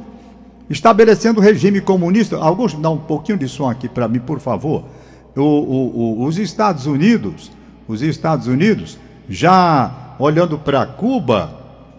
estabelecendo 0.68 1.40
o 1.40 1.42
regime 1.42 1.80
comunista. 1.80 2.36
Augusto, 2.36 2.78
dá 2.78 2.90
um 2.90 2.98
pouquinho 2.98 3.38
de 3.38 3.48
som 3.48 3.70
aqui 3.70 3.88
para 3.88 4.06
mim, 4.06 4.18
por 4.18 4.40
favor. 4.40 4.84
O- 5.34 5.40
o- 5.40 6.20
o- 6.20 6.24
os 6.26 6.36
Estados 6.36 6.84
Unidos, 6.84 7.50
os 7.88 8.02
Estados 8.02 8.46
Unidos, 8.46 8.98
já 9.26 9.90
olhando 10.18 10.58
para 10.58 10.84
Cuba, 10.84 11.50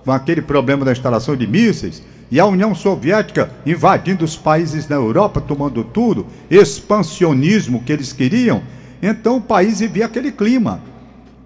com 0.06 0.12
aquele 0.12 0.44
problema 0.44 0.86
da 0.86 0.92
instalação 0.92 1.36
de 1.36 1.48
mísseis, 1.48 2.04
e 2.30 2.40
a 2.40 2.46
União 2.46 2.76
Soviética 2.76 3.50
invadindo 3.66 4.24
os 4.24 4.36
países 4.38 4.88
na 4.88 4.98
Europa, 4.98 5.42
tomando 5.42 5.84
tudo, 5.84 6.28
expansionismo 6.52 7.82
que 7.82 7.92
eles 7.92 8.14
queriam, 8.14 8.62
Então 9.02 9.38
o 9.38 9.42
país 9.42 9.80
vivia 9.80 10.06
aquele 10.06 10.32
clima 10.32 10.82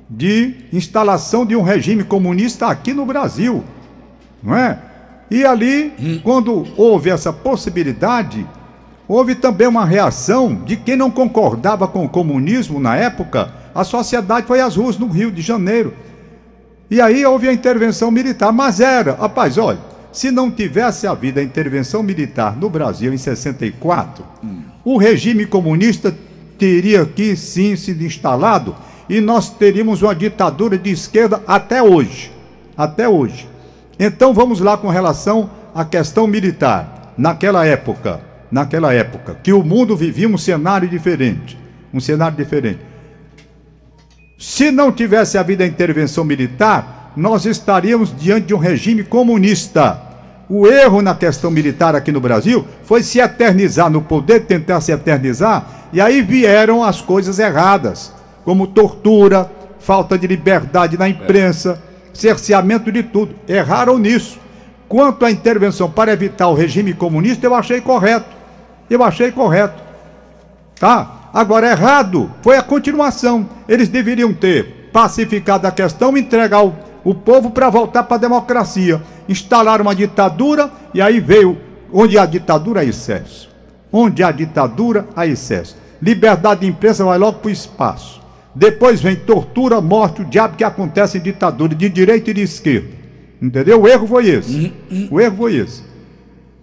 de 0.09 0.55
instalação 0.71 1.45
de 1.45 1.55
um 1.55 1.61
regime 1.61 2.03
comunista 2.03 2.67
aqui 2.67 2.93
no 2.93 3.05
Brasil, 3.05 3.63
não 4.41 4.55
é? 4.55 4.79
E 5.31 5.43
ali, 5.45 6.21
quando 6.23 6.67
houve 6.77 7.09
essa 7.09 7.33
possibilidade, 7.33 8.45
houve 9.07 9.33
também 9.33 9.67
uma 9.67 9.85
reação 9.85 10.53
de 10.53 10.77
quem 10.77 10.95
não 10.95 11.09
concordava 11.09 11.87
com 11.87 12.05
o 12.05 12.09
comunismo 12.09 12.79
na 12.79 12.95
época. 12.95 13.51
A 13.73 13.83
sociedade 13.83 14.45
foi 14.45 14.61
às 14.61 14.75
ruas 14.75 14.97
no 14.97 15.07
Rio 15.07 15.31
de 15.31 15.41
Janeiro. 15.41 15.93
E 16.91 17.01
aí 17.01 17.25
houve 17.25 17.49
a 17.49 17.53
intervenção 17.53 18.11
militar, 18.11 18.51
mas 18.51 18.79
era, 18.79 19.15
rapaz, 19.15 19.57
olha, 19.57 19.79
se 20.11 20.29
não 20.29 20.51
tivesse 20.51 21.07
havido 21.07 21.39
a 21.39 21.43
intervenção 21.43 22.03
militar 22.03 22.55
no 22.55 22.69
Brasil 22.69 23.11
em 23.11 23.17
64, 23.17 24.23
o 24.85 24.97
regime 24.97 25.47
comunista 25.47 26.15
teria 26.63 27.01
aqui 27.01 27.35
sim 27.35 27.75
sido 27.75 28.05
instalado 28.05 28.73
e 29.09 29.19
nós 29.19 29.49
teríamos 29.49 30.01
uma 30.01 30.15
ditadura 30.15 30.77
de 30.77 30.91
esquerda 30.91 31.43
até 31.45 31.83
hoje. 31.83 32.31
Até 32.77 33.05
hoje. 33.05 33.49
Então 33.99 34.33
vamos 34.33 34.61
lá 34.61 34.77
com 34.77 34.87
relação 34.87 35.49
à 35.75 35.83
questão 35.83 36.25
militar. 36.25 37.13
Naquela 37.17 37.65
época, 37.65 38.21
naquela 38.49 38.93
época, 38.93 39.37
que 39.43 39.51
o 39.51 39.61
mundo 39.61 39.93
vivia 39.97 40.29
um 40.29 40.37
cenário 40.37 40.87
diferente. 40.87 41.59
Um 41.93 41.99
cenário 41.99 42.37
diferente. 42.37 42.79
Se 44.39 44.71
não 44.71 44.89
tivesse 44.89 45.37
havido 45.37 45.63
a 45.63 45.67
intervenção 45.67 46.23
militar, 46.23 47.11
nós 47.17 47.45
estaríamos 47.45 48.15
diante 48.17 48.47
de 48.47 48.53
um 48.53 48.57
regime 48.57 49.03
comunista. 49.03 50.01
O 50.55 50.67
erro 50.67 51.01
na 51.01 51.15
questão 51.15 51.49
militar 51.49 51.95
aqui 51.95 52.11
no 52.11 52.21
Brasil 52.21 52.63
foi 52.83 53.01
se 53.01 53.17
eternizar 53.17 53.89
no 53.89 54.03
poder, 54.03 54.41
tentar 54.41 54.81
se 54.81 54.91
eternizar, 54.91 55.87
e 55.91 55.99
aí 55.99 56.21
vieram 56.21 56.83
as 56.83 57.01
coisas 57.01 57.39
erradas, 57.39 58.13
como 58.45 58.67
tortura, 58.67 59.49
falta 59.79 60.15
de 60.15 60.27
liberdade 60.27 60.95
na 60.95 61.09
imprensa, 61.09 61.81
cerceamento 62.13 62.91
de 62.91 63.01
tudo. 63.01 63.33
Erraram 63.47 63.97
nisso. 63.97 64.37
Quanto 64.87 65.25
à 65.25 65.31
intervenção 65.31 65.89
para 65.89 66.13
evitar 66.13 66.49
o 66.49 66.53
regime 66.53 66.93
comunista, 66.93 67.47
eu 67.47 67.55
achei 67.55 67.81
correto. 67.81 68.29
Eu 68.87 69.03
achei 69.03 69.31
correto. 69.31 69.81
Tá? 70.79 71.31
Agora, 71.33 71.71
errado 71.71 72.29
foi 72.43 72.57
a 72.57 72.61
continuação. 72.61 73.49
Eles 73.67 73.89
deveriam 73.89 74.31
ter 74.31 74.91
pacificado 74.93 75.65
a 75.65 75.71
questão, 75.71 76.15
entregar 76.15 76.63
o, 76.63 76.75
o 77.03 77.13
povo 77.13 77.51
para 77.51 77.69
voltar 77.69 78.03
para 78.03 78.15
a 78.15 78.19
democracia. 78.19 79.01
Instalar 79.27 79.81
uma 79.81 79.95
ditadura 79.95 80.71
e 80.93 81.01
aí 81.01 81.19
veio 81.19 81.57
onde 81.91 82.17
há 82.17 82.25
ditadura 82.25 82.81
há 82.81 82.85
excesso. 82.85 83.49
Onde 83.91 84.23
há 84.23 84.31
ditadura 84.31 85.07
há 85.15 85.27
excesso. 85.27 85.77
Liberdade 86.01 86.61
de 86.61 86.67
imprensa 86.67 87.03
vai 87.05 87.17
logo 87.17 87.39
para 87.39 87.49
o 87.49 87.51
espaço. 87.51 88.21
Depois 88.55 89.01
vem 89.01 89.15
tortura, 89.15 89.81
morte, 89.81 90.21
o 90.21 90.25
diabo 90.25 90.55
que 90.55 90.63
acontece 90.63 91.17
em 91.17 91.21
ditadura 91.21 91.73
de 91.73 91.89
direita 91.89 92.29
e 92.29 92.33
de 92.33 92.41
esquerda. 92.41 92.89
Entendeu? 93.41 93.81
O 93.81 93.87
erro 93.87 94.07
foi 94.07 94.27
esse. 94.27 94.73
O 95.09 95.19
erro 95.19 95.37
foi 95.37 95.55
esse. 95.55 95.83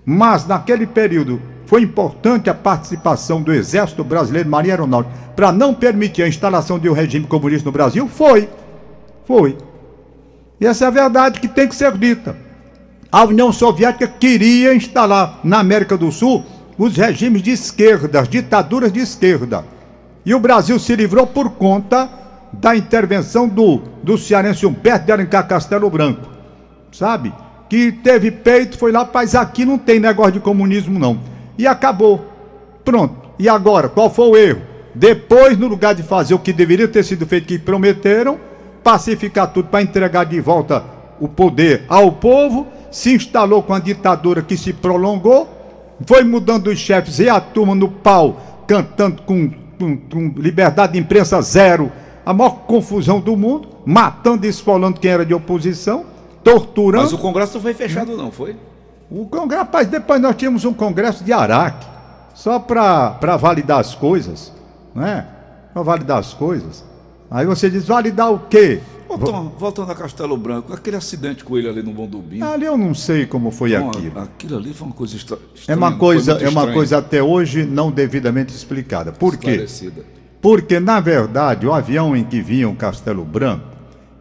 Mas 0.05 0.47
naquele 0.47 0.87
período 0.87 1.41
foi 1.67 1.83
importante 1.83 2.51
a 2.51 2.55
participação 2.55 3.43
do 3.43 3.53
Exército 3.53 4.03
Brasileiro 4.03 4.49
Marinha 4.49 4.75
Aeronáutica 4.75 5.15
para 5.37 5.53
não 5.53 5.73
permitir 5.73 6.23
a 6.23 6.29
instalação 6.29 6.79
de 6.79 6.89
um 6.89 6.93
regime 6.93 7.27
comunista 7.27 7.65
no 7.65 7.73
Brasil? 7.73 8.09
Foi. 8.09 8.49
Foi. 9.25 9.57
E 10.61 10.67
essa 10.67 10.85
é 10.85 10.89
a 10.89 10.91
verdade 10.91 11.41
que 11.41 11.49
tem 11.49 11.67
que 11.67 11.75
ser 11.75 11.97
dita. 11.97 12.37
A 13.11 13.25
União 13.25 13.53
Soviética 13.53 14.07
queria 14.07 14.75
instalar 14.75 15.41
na 15.43 15.59
América 15.59 15.97
do 15.97 16.13
Sul 16.13 16.45
os 16.77 16.97
regimes 16.97 17.43
de 17.43 17.51
esquerda, 17.51 18.21
as 18.21 18.29
ditaduras 18.29 18.93
de 18.93 19.01
esquerda. 19.01 19.65
E 20.25 20.35
o 20.35 20.41
Brasil 20.41 20.79
se 20.79 20.95
livrou 20.95 21.27
por 21.27 21.51
conta 21.53 22.09
da 22.53 22.77
intervenção 22.77 23.49
do, 23.49 23.81
do 24.03 24.19
cearense 24.19 24.67
Humberto 24.67 25.07
de 25.07 25.13
Alencar 25.13 25.49
Castelo 25.49 25.89
Branco. 25.89 26.29
Sabe? 26.93 27.33
Que 27.69 27.91
teve 27.91 28.31
peito, 28.31 28.77
foi 28.77 28.93
lá, 28.93 29.09
mas 29.13 29.35
aqui 29.35 29.65
não 29.65 29.79
tem 29.79 29.99
negócio 29.99 30.33
de 30.33 30.41
comunismo, 30.41 30.99
não. 30.99 31.21
E 31.57 31.67
acabou. 31.67 32.27
Pronto. 32.85 33.31
E 33.39 33.49
agora, 33.49 33.89
qual 33.89 34.11
foi 34.11 34.29
o 34.29 34.37
erro? 34.37 34.63
Depois, 34.95 35.57
no 35.57 35.69
lugar 35.69 35.95
de 35.95 36.03
fazer 36.03 36.35
o 36.35 36.39
que 36.39 36.53
deveria 36.53 36.89
ter 36.89 37.05
sido 37.05 37.27
feito, 37.27 37.47
que 37.47 37.59
prometeram, 37.59 38.39
pacificar 38.83 39.53
tudo 39.53 39.69
para 39.69 39.83
entregar 39.83 40.25
de 40.25 40.41
volta 40.41 40.83
o 41.21 41.29
poder 41.29 41.85
ao 41.89 42.13
povo, 42.13 42.67
se 42.91 43.15
instalou 43.15 43.63
com 43.63 43.75
a 43.75 43.79
ditadura 43.79 44.43
que 44.43 44.57
se 44.57 44.73
prolongou, 44.73 45.49
foi 46.07 46.25
mudando 46.25 46.69
os 46.69 46.79
chefes 46.79 47.19
e 47.19 47.29
a 47.29 47.41
turma 47.41 47.75
no 47.75 47.89
pau, 47.89 48.41
cantando 48.67 49.23
com, 49.23 49.51
com, 49.79 49.97
com 49.97 50.35
liberdade 50.37 50.95
de 50.95 50.99
imprensa 50.99 51.41
zero, 51.43 51.93
a 52.25 52.33
maior 52.33 52.61
confusão 52.67 53.21
do 53.21 53.37
mundo, 53.37 53.69
matando 53.85 54.47
e 54.47 54.49
esfolando 54.49 54.99
quem 54.99 55.11
era 55.11 55.27
de 55.27 55.35
oposição, 55.35 56.07
torturando. 56.43 57.05
Mas 57.05 57.13
o 57.13 57.19
Congresso 57.19 57.55
não 57.55 57.61
foi 57.61 57.75
fechado, 57.75 58.17
não, 58.17 58.31
foi? 58.31 58.57
O 59.11 59.27
Congresso, 59.27 59.65
rapaz, 59.65 59.89
depois 59.89 60.21
nós 60.21 60.37
tínhamos 60.37 60.65
um 60.65 60.73
Congresso 60.73 61.23
de 61.23 61.33
Araque, 61.33 61.87
só 62.35 62.59
para 62.59 63.37
validar 63.37 63.81
as 63.81 63.95
coisas, 63.95 64.53
não 64.95 65.05
é? 65.05 65.27
Para 65.75 65.83
validar 65.83 66.19
as 66.19 66.33
coisas. 66.33 66.85
Aí 67.31 67.47
você 67.47 67.71
diz, 67.71 67.87
validar 67.87 68.33
o 68.33 68.41
quê? 68.41 68.81
Voltando, 69.09 69.53
voltando 69.59 69.93
a 69.93 69.95
Castelo 69.95 70.37
Branco, 70.37 70.73
aquele 70.73 70.97
acidente 70.97 71.45
com 71.45 71.57
ele 71.59 71.69
ali 71.69 71.83
no 71.83 71.93
Bondubim. 71.93 72.43
Ali 72.43 72.65
eu 72.65 72.77
não 72.77 72.95
sei 72.95 73.27
como 73.27 73.51
foi 73.51 73.77
Bom, 73.77 73.91
aquilo. 73.91 74.21
Aquilo 74.21 74.57
ali 74.57 74.73
foi 74.73 74.87
uma 74.87 74.95
coisa 74.95 75.17
estra... 75.17 75.37
É 75.37 75.59
estranha. 75.59 75.77
uma 75.77 75.91
foi 75.91 75.99
coisa, 75.99 76.33
é 76.33 76.49
uma 76.49 76.73
coisa 76.73 76.99
até 76.99 77.23
hoje 77.23 77.65
não 77.65 77.91
devidamente 77.91 78.55
explicada. 78.55 79.13
Por 79.13 79.37
quê? 79.37 79.67
Porque, 80.41 80.81
na 80.81 81.01
verdade, 81.01 81.67
o 81.67 81.73
avião 81.73 82.17
em 82.17 82.25
que 82.25 82.41
vinha 82.41 82.69
o 82.69 82.75
Castelo 82.75 83.25
Branco, 83.25 83.65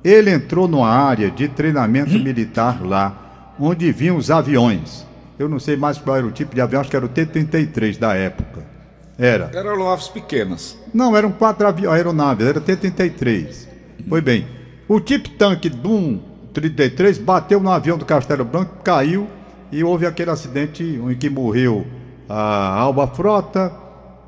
ele 0.04 0.32
entrou 0.32 0.68
numa 0.68 0.90
área 0.90 1.30
de 1.30 1.48
treinamento 1.48 2.12
militar 2.12 2.84
lá, 2.84 3.54
onde 3.60 3.92
vinham 3.92 4.18
os 4.18 4.32
aviões. 4.32 5.06
Eu 5.38 5.48
não 5.48 5.60
sei 5.60 5.78
mais 5.78 5.98
qual 5.98 6.18
era 6.18 6.26
o 6.26 6.32
tipo 6.32 6.54
de 6.54 6.62
avião, 6.62 6.82
acho 6.82 6.90
que 6.90 6.96
era 6.96 7.06
o 7.06 7.10
T-33 7.10 7.98
da 7.98 8.14
época. 8.14 8.79
Era. 9.20 9.52
Eram 9.54 9.72
aeronaves 9.72 10.08
pequenas. 10.08 10.78
Não, 10.94 11.16
eram 11.16 11.32
quatro 11.32 11.68
aeronaves, 11.92 12.48
era 12.48 12.62
T-33. 12.62 13.68
Foi 14.08 14.22
bem. 14.22 14.48
O 14.88 15.00
tipo 15.00 15.30
tanque 15.32 15.70
do 15.70 16.20
33 16.54 17.18
bateu 17.18 17.60
no 17.60 17.70
avião 17.70 17.98
do 17.98 18.06
Castelo 18.06 18.46
Branco, 18.46 18.78
caiu 18.84 19.28
e 19.72 19.84
houve 19.84 20.06
aquele 20.06 20.32
acidente 20.32 20.84
em 20.84 21.16
que 21.16 21.30
morreu 21.30 21.86
a 22.28 22.74
Alba 22.80 23.08
Frota, 23.08 23.72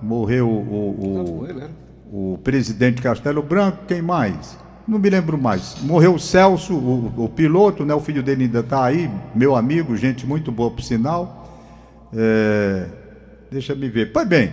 morreu 0.02 0.48
o, 0.50 1.46
o- 2.12 2.34
o 2.34 2.38
presidente 2.44 2.96
de 2.98 3.02
Castelo 3.02 3.42
Branco, 3.42 3.86
quem 3.88 4.02
mais? 4.02 4.58
Não 4.88 5.00
me 5.00 5.10
lembro 5.10 5.38
mais. 5.38 5.78
Morreu 5.82 6.16
o 6.16 6.20
Celso, 6.20 6.74
o, 6.76 7.24
o 7.26 7.30
piloto, 7.30 7.86
né? 7.86 7.94
O 7.94 8.00
filho 8.02 8.22
dele 8.22 8.44
ainda 8.44 8.60
está 8.60 8.84
aí, 8.84 9.10
meu 9.34 9.56
amigo, 9.56 9.96
gente 9.96 10.26
muito 10.28 10.52
boa 10.52 10.70
por 10.70 10.82
sinal. 10.84 11.48
É, 12.14 12.86
deixa 13.50 13.74
me 13.74 13.88
ver. 13.90 14.12
Pois 14.12 14.28
bem, 14.28 14.52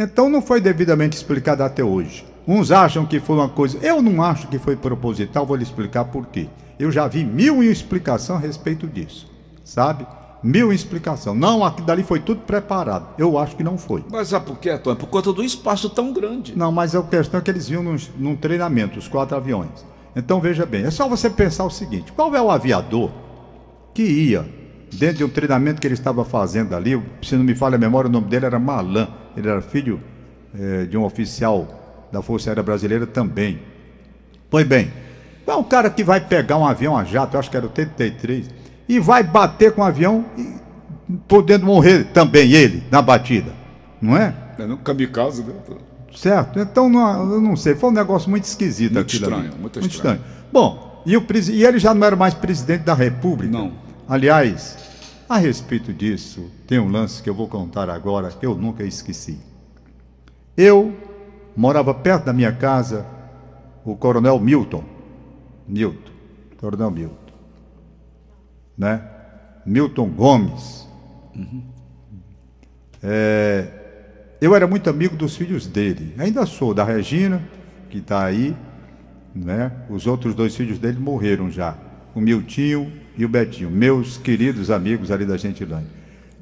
então 0.00 0.30
não 0.30 0.40
foi 0.40 0.60
devidamente 0.60 1.16
explicado 1.16 1.64
até 1.64 1.82
hoje. 1.82 2.24
Uns 2.46 2.70
acham 2.70 3.04
que 3.04 3.18
foi 3.18 3.34
uma 3.34 3.48
coisa. 3.48 3.76
Eu 3.82 4.00
não 4.00 4.22
acho 4.22 4.46
que 4.46 4.56
foi 4.56 4.76
proposital, 4.76 5.44
vou 5.44 5.56
lhe 5.56 5.64
explicar 5.64 6.04
por 6.04 6.26
quê. 6.26 6.48
Eu 6.78 6.92
já 6.92 7.08
vi 7.08 7.24
mil 7.24 7.64
em 7.64 7.66
explicação 7.66 8.36
a 8.36 8.38
respeito 8.38 8.86
disso. 8.86 9.28
Sabe? 9.64 10.06
Mil 10.40 10.72
explicação. 10.72 11.34
Não, 11.34 11.64
aquilo 11.64 11.88
dali 11.88 12.04
foi 12.04 12.20
tudo 12.20 12.42
preparado. 12.42 13.08
Eu 13.18 13.36
acho 13.36 13.56
que 13.56 13.64
não 13.64 13.76
foi. 13.76 14.04
Mas 14.08 14.28
sabe 14.28 14.46
por 14.46 14.56
quê, 14.58 14.70
Antônio? 14.70 15.00
Por 15.00 15.08
conta 15.08 15.32
do 15.32 15.42
espaço 15.42 15.90
tão 15.90 16.12
grande. 16.12 16.56
Não, 16.56 16.70
mas 16.70 16.94
a 16.94 17.02
questão 17.02 17.40
é 17.40 17.42
que 17.42 17.50
eles 17.50 17.68
vinham 17.68 17.82
num, 17.82 17.96
num 18.16 18.36
treinamento, 18.36 19.00
os 19.00 19.08
quatro 19.08 19.36
aviões. 19.36 19.84
Então 20.14 20.40
veja 20.40 20.64
bem, 20.64 20.84
é 20.84 20.92
só 20.92 21.08
você 21.08 21.28
pensar 21.28 21.64
o 21.64 21.70
seguinte: 21.70 22.12
qual 22.12 22.34
é 22.36 22.40
o 22.40 22.50
aviador 22.50 23.10
que 23.92 24.04
ia 24.04 24.57
dentro 24.92 25.18
de 25.18 25.24
um 25.24 25.28
treinamento 25.28 25.80
que 25.80 25.86
ele 25.86 25.94
estava 25.94 26.24
fazendo 26.24 26.74
ali? 26.74 27.00
Se 27.22 27.36
não 27.36 27.44
me 27.44 27.54
falha 27.54 27.76
a 27.76 27.78
memória, 27.78 28.08
o 28.08 28.12
nome 28.12 28.28
dele 28.28 28.46
era 28.46 28.58
Malan. 28.58 29.08
Ele 29.36 29.48
era 29.48 29.60
filho 29.60 30.00
eh, 30.58 30.86
de 30.86 30.96
um 30.96 31.04
oficial 31.04 32.08
da 32.12 32.22
Força 32.22 32.50
Aérea 32.50 32.62
Brasileira 32.62 33.06
também. 33.06 33.60
Pois 34.50 34.66
bem, 34.66 34.90
é 35.46 35.54
um 35.54 35.62
cara 35.62 35.90
que 35.90 36.02
vai 36.02 36.20
pegar 36.20 36.56
um 36.56 36.66
avião 36.66 36.96
a 36.96 37.04
jato, 37.04 37.34
eu 37.36 37.40
acho 37.40 37.50
que 37.50 37.56
era 37.56 37.66
o 37.66 37.68
T-33, 37.68 38.46
e 38.88 38.98
vai 38.98 39.22
bater 39.22 39.72
com 39.72 39.82
o 39.82 39.84
avião, 39.84 40.24
e, 40.36 40.54
podendo 41.26 41.66
morrer 41.66 42.04
também 42.12 42.52
ele 42.52 42.82
na 42.90 43.02
batida, 43.02 43.52
não 44.00 44.16
é? 44.16 44.34
É 44.58 44.64
um 44.64 44.76
kamikaze, 44.76 45.42
né? 45.42 45.54
Certo? 46.14 46.58
Então, 46.58 46.88
não, 46.88 47.34
eu 47.34 47.40
não 47.40 47.56
sei, 47.56 47.74
foi 47.74 47.90
um 47.90 47.92
negócio 47.92 48.28
muito 48.28 48.44
esquisito 48.44 48.94
Muito 48.94 49.06
aquilo 49.06 49.24
estranho, 49.24 49.52
ali. 49.52 49.60
muito 49.60 49.80
estranho. 49.80 50.20
Bom, 50.52 51.02
e, 51.06 51.16
o, 51.16 51.24
e 51.50 51.64
ele 51.64 51.78
já 51.78 51.94
não 51.94 52.06
era 52.06 52.16
mais 52.16 52.34
presidente 52.34 52.82
da 52.82 52.94
República. 52.94 53.52
Não. 53.52 53.72
Aliás, 54.08 54.78
a 55.28 55.36
respeito 55.36 55.92
disso, 55.92 56.50
tem 56.66 56.78
um 56.78 56.90
lance 56.90 57.22
que 57.22 57.28
eu 57.28 57.34
vou 57.34 57.46
contar 57.46 57.90
agora 57.90 58.30
que 58.30 58.46
eu 58.46 58.54
nunca 58.54 58.82
esqueci. 58.82 59.38
Eu 60.56 60.96
morava 61.54 61.92
perto 61.92 62.24
da 62.24 62.32
minha 62.32 62.50
casa 62.50 63.06
o 63.84 63.94
coronel 63.94 64.40
Milton. 64.40 64.82
Milton. 65.68 66.10
Coronel 66.56 66.90
Milton. 66.90 67.32
Né? 68.78 69.02
Milton 69.66 70.08
Gomes. 70.08 70.88
É, 73.02 73.68
eu 74.40 74.54
era 74.54 74.66
muito 74.66 74.88
amigo 74.88 75.16
dos 75.16 75.36
filhos 75.36 75.66
dele. 75.66 76.14
Ainda 76.16 76.46
sou, 76.46 76.72
da 76.72 76.82
Regina, 76.82 77.42
que 77.90 77.98
está 77.98 78.24
aí, 78.24 78.56
né? 79.34 79.70
Os 79.90 80.06
outros 80.06 80.34
dois 80.34 80.56
filhos 80.56 80.78
dele 80.78 80.98
morreram 80.98 81.50
já. 81.50 81.76
O 82.14 82.20
Miltinho 82.20 82.90
e 83.18 83.24
o 83.24 83.28
Betinho, 83.28 83.68
meus 83.68 84.16
queridos 84.16 84.70
amigos 84.70 85.10
ali 85.10 85.26
da 85.26 85.36
Gentilândia. 85.36 85.90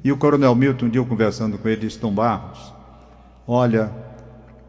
E 0.03 0.11
o 0.11 0.17
Coronel 0.17 0.53
Milton, 0.53 0.85
um 0.85 0.89
dia 0.89 1.01
eu 1.01 1.05
conversando 1.07 1.57
com 1.57 1.67
ele, 1.67 1.81
disse, 1.81 1.97
Tom 1.97 2.13
Barros, 2.13 2.71
olha, 3.47 3.91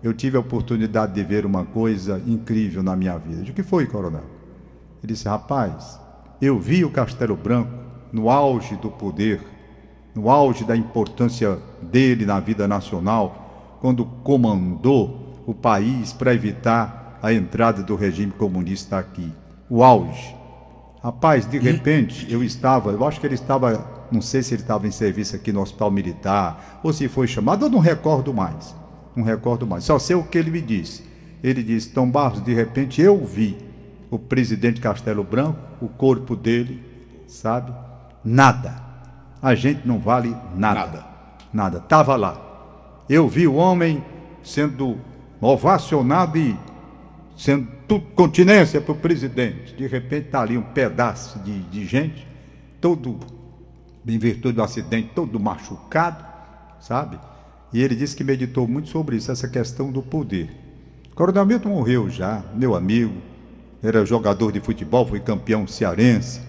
eu 0.03 0.15
tive 0.15 0.39
a 0.39 0.41
oportunidade 0.41 1.13
de 1.13 1.23
ver 1.23 1.45
uma 1.45 1.67
coisa 1.67 2.21
incrível 2.27 2.83
na 2.83 2.97
minha 2.97 3.19
vida. 3.19 3.43
De 3.43 3.53
que 3.53 3.63
foi, 3.63 3.87
Coronel? 3.87 4.25
Ele 5.03 5.13
disse, 5.13 5.29
rapaz, 5.29 6.01
eu 6.41 6.59
vi 6.59 6.83
o 6.83 6.91
Castelo 6.91 7.37
Branco 7.37 7.71
no 8.11 8.31
auge 8.31 8.75
do 8.77 8.91
poder, 8.91 9.43
no 10.15 10.31
auge 10.31 10.65
da 10.65 10.75
importância 10.75 11.59
dele 11.83 12.25
na 12.25 12.41
vida 12.41 12.67
nacional, 12.67 13.77
quando 13.83 14.07
comandou 14.25 15.43
o 15.47 15.53
país 15.53 16.15
para 16.15 16.33
evitar 16.33 17.19
a 17.23 17.35
entrada 17.35 17.83
do 17.83 17.95
regime 17.95 18.33
comunista 18.33 18.99
aqui. 18.99 19.31
O 19.69 19.85
auge. 19.85 20.38
Rapaz, 21.03 21.47
de 21.47 21.59
repente 21.59 22.27
eu 22.31 22.43
estava, 22.43 22.91
eu 22.91 23.07
acho 23.07 23.21
que 23.21 23.27
ele 23.27 23.35
estava, 23.35 24.09
não 24.11 24.21
sei 24.21 24.43
se 24.43 24.55
ele 24.55 24.63
estava 24.63 24.87
em 24.87 24.91
serviço 24.91 25.37
aqui 25.37 25.53
no 25.53 25.61
Hospital 25.61 25.91
Militar, 25.91 26.81
ou 26.83 26.93
se 26.93 27.09
foi 27.09 27.27
chamado, 27.27 27.67
eu 27.67 27.71
não 27.71 27.79
recordo 27.79 28.35
mais. 28.35 28.75
Não 29.15 29.25
recordo 29.25 29.67
mais. 29.67 29.85
Só 29.85 29.99
sei 29.99 30.17
o 30.17 30.25
que 30.25 30.39
ele 30.39 30.51
me 30.51 30.61
disse. 30.61 31.05
Ele 31.43 31.63
disse: 31.63 31.91
Tom 31.91 32.11
Barros, 32.11 32.43
de 32.43 32.53
repente 32.55 33.01
eu 33.01 33.25
vi 33.25 33.57
o 34.11 34.19
presidente 34.19 34.81
Castelo 34.81 35.25
Branco, 35.25 35.59
o 35.81 35.89
corpo 35.89 36.35
dele, 36.35 36.83
sabe? 37.27 37.73
Nada. 38.25 38.83
A 39.41 39.55
gente 39.55 39.87
não 39.87 39.99
vale 39.99 40.37
nada. 40.55 40.81
Nada. 40.81 41.07
Nada. 41.53 41.79
Estava 41.79 42.17
lá. 42.17 42.41
Eu 43.09 43.29
vi 43.29 43.47
o 43.47 43.55
homem 43.55 44.05
sendo 44.43 44.99
ovacionado 45.41 46.37
e 46.39 46.57
sendo 47.39 47.69
tudo 47.87 48.05
continência 48.17 48.81
para 48.81 48.93
o 48.93 48.97
presidente. 48.97 49.73
De 49.75 49.87
repente 49.87 50.27
está 50.27 50.43
ali 50.43 50.59
um 50.59 50.63
pedaço 50.63 51.39
de, 51.39 51.61
de 51.61 51.87
gente, 51.87 52.27
todo, 52.81 53.21
em 54.07 54.19
virtude 54.19 54.57
do 54.57 54.63
acidente, 54.63 55.13
todo 55.15 55.39
machucado, 55.39 56.27
sabe? 56.81 57.19
E 57.73 57.81
ele 57.81 57.95
disse 57.95 58.17
que 58.17 58.25
meditou 58.25 58.67
muito 58.67 58.89
sobre 58.89 59.17
isso, 59.17 59.31
essa 59.31 59.49
questão 59.49 59.93
do 59.93 60.03
poder. 60.03 60.51
Coronel 61.15 61.47
Milton 61.47 61.69
morreu 61.69 62.11
já, 62.11 62.43
meu 62.55 62.75
amigo, 62.75 63.15
era 63.81 64.05
jogador 64.05 64.51
de 64.51 64.61
futebol, 64.61 65.07
foi 65.07 65.21
campeão 65.21 65.65
cearense, 65.67 66.41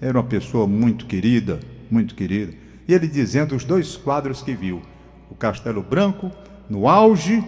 era 0.00 0.18
uma 0.18 0.24
pessoa 0.24 0.66
muito 0.66 1.06
querida, 1.06 1.60
muito 1.88 2.16
querida. 2.16 2.52
E 2.88 2.92
ele 2.92 3.06
dizendo 3.06 3.54
os 3.54 3.64
dois 3.64 3.96
quadros 3.96 4.42
que 4.42 4.54
viu: 4.54 4.82
o 5.30 5.36
Castelo 5.36 5.82
Branco, 5.82 6.32
no 6.68 6.88
auge, 6.88 7.44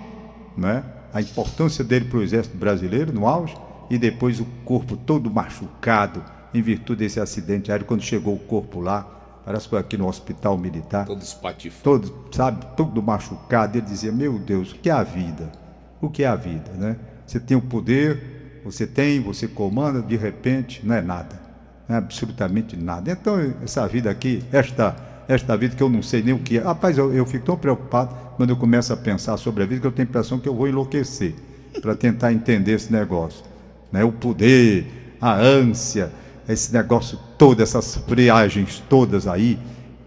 né? 0.57 0.85
A 1.15 1.21
importância 1.21 1.85
dele 1.85 2.07
para 2.07 2.19
o 2.19 2.23
exército 2.23 2.57
brasileiro, 2.57 3.13
no 3.13 3.29
auge, 3.29 3.57
e 3.89 3.97
depois 3.97 4.41
o 4.41 4.45
corpo 4.65 4.97
todo 4.97 5.31
machucado, 5.31 6.21
em 6.53 6.61
virtude 6.61 7.05
desse 7.05 7.21
acidente 7.21 7.71
aéreo, 7.71 7.87
quando 7.87 8.03
chegou 8.03 8.35
o 8.35 8.39
corpo 8.39 8.81
lá, 8.81 9.41
parece 9.45 9.65
que 9.65 9.71
foi 9.71 9.79
aqui 9.79 9.97
no 9.97 10.09
hospital 10.09 10.59
militar. 10.59 11.07
Todo 11.07 11.23
espatifado. 11.23 11.83
Todo, 11.85 12.35
sabe, 12.35 12.67
todo 12.77 13.01
machucado. 13.01 13.79
Ele 13.79 13.87
dizia: 13.87 14.11
Meu 14.11 14.39
Deus, 14.41 14.73
o 14.73 14.75
que 14.77 14.91
é 14.91 14.93
a 14.93 15.05
vida? 15.05 15.53
O 16.01 16.11
que 16.11 16.25
é 16.25 16.27
a 16.27 16.35
vida, 16.35 16.73
né? 16.73 16.97
Você 17.25 17.39
tem 17.39 17.57
o 17.57 17.63
poder, 17.63 18.61
você 18.65 18.87
tem, 18.87 19.21
você 19.21 19.47
comanda, 19.47 20.03
de 20.03 20.17
repente, 20.17 20.85
não 20.85 20.97
é 20.97 21.01
nada. 21.01 21.41
Não 21.89 21.95
é 21.95 21.99
absolutamente 21.99 22.77
nada. 22.77 23.13
Então, 23.13 23.37
essa 23.63 23.87
vida 23.87 24.11
aqui, 24.11 24.43
esta, 24.51 24.97
esta 25.29 25.57
vida 25.57 25.75
que 25.75 25.83
eu 25.83 25.89
não 25.89 26.03
sei 26.03 26.23
nem 26.23 26.35
o 26.35 26.39
que 26.39 26.59
é. 26.59 26.63
Rapaz, 26.63 26.99
eu, 26.99 27.13
eu 27.13 27.25
fico 27.25 27.45
tão 27.45 27.57
preocupado 27.57 28.15
quando 28.37 28.51
eu 28.51 28.57
começo 28.57 28.93
a 28.93 28.97
pensar 28.97 29.37
sobre 29.37 29.63
a 29.63 29.67
vida 29.67 29.81
que 29.81 29.87
eu 29.87 29.93
tenho 29.93 30.09
a 30.09 30.11
impressão 30.11 30.39
que 30.39 30.49
eu 30.49 30.55
vou 30.55 30.69
enlouquecer 30.69 31.35
para 31.81 31.95
tentar 31.95 32.33
entender 32.33 32.73
esse 32.73 32.93
negócio. 32.93 33.45
Né? 33.91 34.05
O 34.05 34.13
poder, 34.13 35.17
a 35.21 35.35
ânsia, 35.35 36.13
esse 36.49 36.73
negócio 36.73 37.19
todo, 37.39 37.63
essas 37.63 37.97
friagens 38.07 38.83
todas 38.89 39.27
aí, 39.27 39.59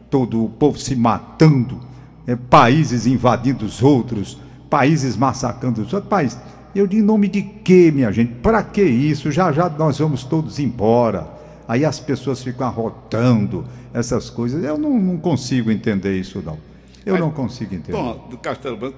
todo 0.10 0.46
o 0.46 0.50
povo 0.50 0.78
se 0.78 0.96
matando, 0.96 1.80
é, 2.26 2.36
países 2.36 3.08
invadindo 3.08 3.66
os 3.66 3.82
outros, 3.82 4.38
países 4.70 5.16
massacrando 5.16 5.82
os 5.82 5.94
outros. 5.94 6.10
País, 6.10 6.38
eu 6.76 6.86
digo 6.86 7.02
em 7.02 7.06
nome 7.06 7.28
de 7.28 7.42
quê, 7.42 7.92
minha 7.94 8.12
gente? 8.12 8.34
Para 8.36 8.62
que 8.64 8.84
isso? 8.84 9.32
Já 9.32 9.52
já 9.52 9.70
nós 9.70 9.98
vamos 9.98 10.24
todos 10.24 10.60
embora. 10.60 11.37
Aí 11.68 11.84
as 11.84 12.00
pessoas 12.00 12.42
ficam 12.42 12.66
arrotando 12.68 13.66
essas 13.94 14.30
coisas. 14.30 14.64
Eu 14.64 14.78
não, 14.78 14.98
não 15.00 15.18
consigo 15.18 15.70
entender 15.72 16.18
isso, 16.18 16.42
não. 16.46 16.58
Eu 17.06 17.14
Mas, 17.14 17.22
não 17.22 17.32
consigo 17.32 17.74
entender. 17.76 17.98
Tom, 17.98 18.28
do 18.30 18.38
Castelo 18.38 18.78
Branco, 18.78 18.98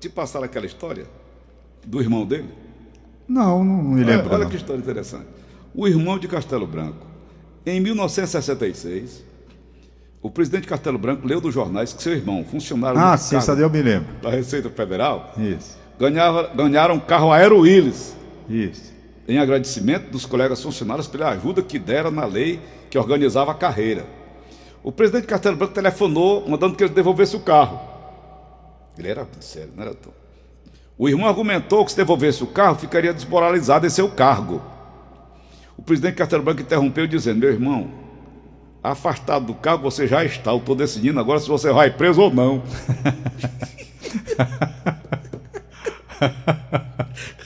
te 0.00 0.08
passaram 0.08 0.44
aquela 0.44 0.66
história 0.66 1.06
do 1.86 2.00
irmão 2.00 2.24
dele? 2.26 2.48
Não, 3.28 3.62
não, 3.62 3.82
me 3.82 4.02
Olha, 4.02 4.16
lembro. 4.16 4.32
olha 4.34 4.44
não. 4.44 4.50
que 4.50 4.56
história 4.56 4.80
interessante. 4.80 5.26
O 5.74 5.86
irmão 5.86 6.18
de 6.18 6.26
Castelo 6.26 6.66
Branco, 6.66 7.06
em 7.64 7.78
1966, 7.80 9.22
o 10.22 10.28
presidente 10.30 10.66
Castelo 10.66 10.98
Branco 10.98 11.26
leu 11.26 11.40
dos 11.40 11.54
jornais 11.54 11.92
que 11.92 12.02
seu 12.02 12.12
irmão, 12.12 12.44
funcionário 12.44 12.98
Ah, 12.98 13.16
sim, 13.16 13.38
cargo 13.38 13.60
eu 13.62 13.70
me 13.70 13.82
lembro. 13.82 14.08
da 14.20 14.30
Receita 14.30 14.68
Federal, 14.68 15.32
Isso, 15.38 15.78
ganhava, 15.98 16.50
ganharam 16.54 16.96
um 16.96 17.00
carro 17.00 17.30
Aero 17.32 17.60
Willis, 17.60 18.16
isso. 18.48 18.89
Em 19.30 19.38
agradecimento 19.38 20.10
dos 20.10 20.26
colegas 20.26 20.62
funcionários 20.62 21.06
pela 21.06 21.30
ajuda 21.30 21.62
que 21.62 21.78
deram 21.78 22.10
na 22.10 22.24
lei 22.24 22.60
que 22.90 22.98
organizava 22.98 23.52
a 23.52 23.54
carreira. 23.54 24.04
O 24.82 24.90
presidente 24.90 25.26
Castelo 25.26 25.56
Branco 25.56 25.74
telefonou 25.74 26.48
mandando 26.48 26.74
que 26.74 26.82
ele 26.82 26.92
devolvesse 26.92 27.36
o 27.36 27.40
carro. 27.40 27.80
Ele 28.98 29.08
era 29.08 29.26
sério, 29.40 29.72
não 29.76 29.84
era 29.84 29.94
tão. 29.94 30.12
O 30.98 31.08
irmão 31.08 31.28
argumentou 31.28 31.84
que 31.84 31.92
se 31.92 31.96
devolvesse 31.96 32.42
o 32.42 32.46
carro, 32.46 32.76
ficaria 32.76 33.14
desmoralizado 33.14 33.86
em 33.86 33.90
seu 33.90 34.10
cargo. 34.10 34.60
O 35.76 35.82
presidente 35.82 36.16
Castelo 36.16 36.42
Branco 36.42 36.60
interrompeu 36.60 37.06
dizendo: 37.06 37.38
Meu 37.38 37.50
irmão, 37.50 37.90
afastado 38.82 39.46
do 39.46 39.54
cargo 39.54 39.82
você 39.82 40.06
já 40.06 40.24
está. 40.24 40.50
Eu 40.50 40.58
estou 40.58 40.74
decidindo 40.74 41.20
agora 41.20 41.38
se 41.38 41.48
você 41.48 41.72
vai 41.72 41.90
preso 41.90 42.20
ou 42.20 42.34
não. 42.34 42.62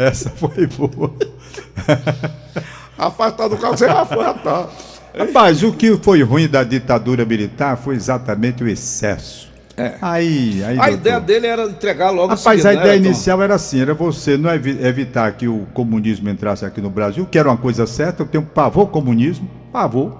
Essa 0.08 0.30
foi 0.30 0.66
boa. 0.66 1.12
Afastado 2.96 3.56
do 3.56 3.56
você 3.56 3.86
já 3.86 4.04
foi, 4.04 4.24
já 4.24 4.34
tá. 4.34 4.68
Rapaz, 5.18 5.62
o 5.62 5.72
que 5.72 5.96
foi 5.96 6.22
ruim 6.22 6.48
da 6.48 6.62
ditadura 6.62 7.24
militar 7.24 7.76
foi 7.76 7.94
exatamente 7.96 8.62
o 8.62 8.68
excesso. 8.68 9.50
É. 9.76 9.94
Aí, 10.02 10.62
aí 10.62 10.78
A 10.78 10.82
doutor. 10.88 10.92
ideia 10.94 11.20
dele 11.20 11.46
era 11.46 11.64
entregar 11.64 12.10
logo 12.10 12.34
Rapaz, 12.34 12.42
seguida, 12.60 12.68
a 12.68 12.72
né, 12.74 12.80
ideia 12.80 13.00
Tom? 13.00 13.06
inicial 13.06 13.42
era 13.42 13.54
assim, 13.54 13.80
era 13.80 13.94
você 13.94 14.36
não 14.36 14.50
evi- 14.52 14.78
evitar 14.84 15.32
que 15.32 15.48
o 15.48 15.66
comunismo 15.72 16.28
entrasse 16.28 16.64
aqui 16.66 16.80
no 16.82 16.90
Brasil, 16.90 17.26
que 17.30 17.38
era 17.38 17.48
uma 17.48 17.56
coisa 17.56 17.86
certa, 17.86 18.22
eu 18.22 18.26
tenho 18.26 18.44
pavor 18.44 18.88
comunismo, 18.88 19.48
pavor. 19.72 20.18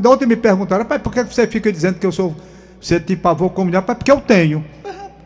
Da 0.00 0.10
ontem 0.10 0.26
me 0.26 0.36
perguntaram, 0.36 0.82
rapaz, 0.82 1.00
por 1.00 1.12
que 1.12 1.22
você 1.22 1.46
fica 1.46 1.72
dizendo 1.72 1.98
que 1.98 2.06
eu 2.06 2.12
sou, 2.12 2.36
você 2.80 3.00
tem 3.00 3.16
pavor 3.16 3.50
comunismo? 3.50 3.80
Rapaz, 3.80 3.96
porque 3.98 4.10
eu 4.12 4.20
tenho. 4.20 4.62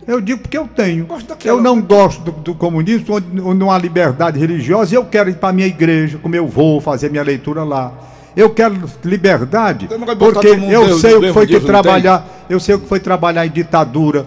Eu 0.06 0.20
digo 0.20 0.40
porque 0.40 0.56
eu 0.56 0.66
tenho. 0.66 1.06
Eu 1.44 1.60
não 1.60 1.80
gosto 1.80 2.22
do, 2.22 2.32
do 2.32 2.54
comunismo, 2.54 3.16
onde, 3.16 3.40
onde 3.40 3.58
não 3.58 3.70
há 3.70 3.78
liberdade 3.78 4.38
religiosa, 4.38 4.94
e 4.94 4.96
eu 4.96 5.04
quero 5.04 5.30
ir 5.30 5.36
para 5.36 5.52
minha 5.52 5.66
igreja, 5.66 6.18
como 6.18 6.34
eu 6.34 6.46
vou, 6.46 6.80
fazer 6.80 7.10
minha 7.10 7.22
leitura 7.22 7.62
lá. 7.62 7.92
Eu 8.36 8.50
quero 8.50 8.76
liberdade, 9.04 9.86
Então 9.86 10.16
porque 10.16 10.48
eu 10.48 10.98
sei 10.98 11.14
o 11.14 11.20
que 11.20 11.32
foi 11.32 11.46
que 11.46 11.60
trabalhar, 11.60 12.46
eu 12.48 12.60
sei 12.60 12.76
o 12.76 12.80
que 12.80 12.86
foi 12.86 13.00
trabalhar 13.00 13.44
em 13.44 13.50
ditadura. 13.50 14.26